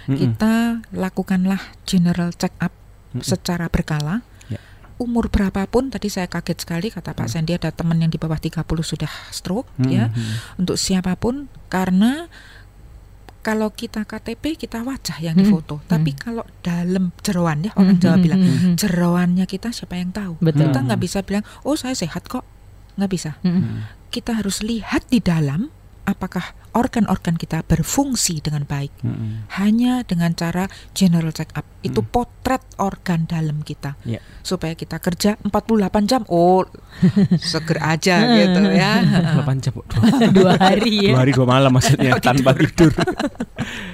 [0.05, 0.17] Mm-mm.
[0.17, 0.53] kita
[0.91, 2.73] lakukanlah general check up
[3.11, 3.21] Mm-mm.
[3.21, 4.25] secara berkala.
[4.47, 4.57] Ya.
[4.95, 7.31] Umur berapapun tadi saya kaget sekali kata Pak Mm.
[7.31, 9.89] Sandy ada teman yang di bawah 30 sudah stroke Mm-mm.
[9.89, 10.09] ya.
[10.55, 12.25] Untuk siapa pun karena
[13.39, 15.43] kalau kita KTP kita wajah yang Mm.
[15.43, 18.39] difoto, tapi kalau dalam jeroan ya orang Jawa bilang
[18.73, 20.39] jeroannya kita siapa yang tahu?
[20.39, 20.71] Betul.
[20.71, 22.47] Kita nggak bisa bilang, oh saya sehat kok,
[22.97, 23.31] nggak bisa.
[23.41, 23.85] Mm-mm.
[24.13, 25.73] Kita harus lihat di dalam
[26.05, 28.91] apakah organ-organ kita berfungsi dengan baik.
[29.01, 29.45] Mm-mm.
[29.55, 32.09] Hanya dengan cara general check up itu Mm.
[32.09, 34.17] potret organ dalam kita, Ya.
[34.39, 36.63] supaya kita kerja 48 jam, oh
[37.41, 39.03] seger aja gitu ya.
[39.39, 39.85] 8 jam, dua,
[40.35, 41.13] Dua hari dua ya.
[41.15, 42.91] hari dua malam maksudnya tanpa tidur.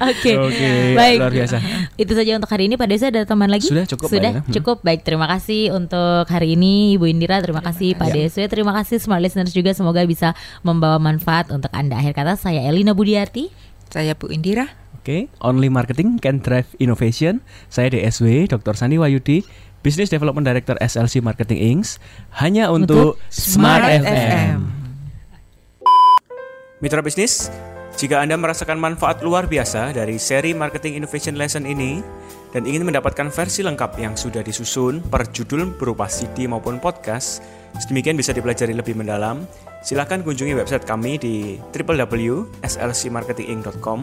[0.01, 0.32] Oke.
[0.36, 1.17] Oke, Baik.
[1.19, 1.57] luar biasa.
[1.93, 2.75] Itu saja untuk hari ini.
[2.75, 3.67] Pak Desa ada teman lagi?
[3.67, 4.41] Sudah cukup, Sudah Ina.
[4.41, 4.53] Hmm.
[4.53, 4.77] cukup.
[4.82, 9.19] Baik, terima kasih untuk hari ini Ibu Indira, terima, kasih Pak Deswe, terima kasih smart
[9.19, 11.99] listeners juga semoga bisa membawa manfaat untuk Anda.
[11.99, 13.49] Akhir kata saya Elina Budiarti.
[13.89, 14.70] Saya Bu Indira.
[15.01, 17.41] Oke, only marketing can drive innovation.
[17.65, 18.78] Saya DSW, Dr.
[18.78, 19.41] Sandi Wayudi,
[19.82, 21.97] Business Development Director SLC Marketing Inc.
[22.38, 24.70] Hanya untuk, Smart, FM.
[26.78, 27.49] Mitra bisnis,
[27.97, 31.99] jika Anda merasakan manfaat luar biasa dari seri Marketing Innovation Lesson ini
[32.53, 37.41] dan ingin mendapatkan versi lengkap yang sudah disusun per judul berupa CD maupun podcast,
[37.82, 39.43] sedemikian bisa dipelajari lebih mendalam,
[39.80, 43.99] silakan kunjungi website kami di www.slcmarketinginc.com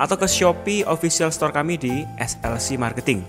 [0.00, 3.20] atau ke Shopee official store kami di SLC Marketing.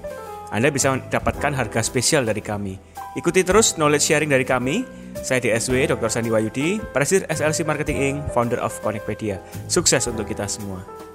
[0.51, 2.75] Anda bisa mendapatkan harga spesial dari kami.
[3.15, 4.83] Ikuti terus knowledge sharing dari kami.
[5.19, 6.07] Saya DSW Dr.
[6.07, 9.43] Sandi Wayudi, Presiden SLC Marketing Inc., founder of Connectpedia.
[9.67, 11.10] Sukses untuk kita semua.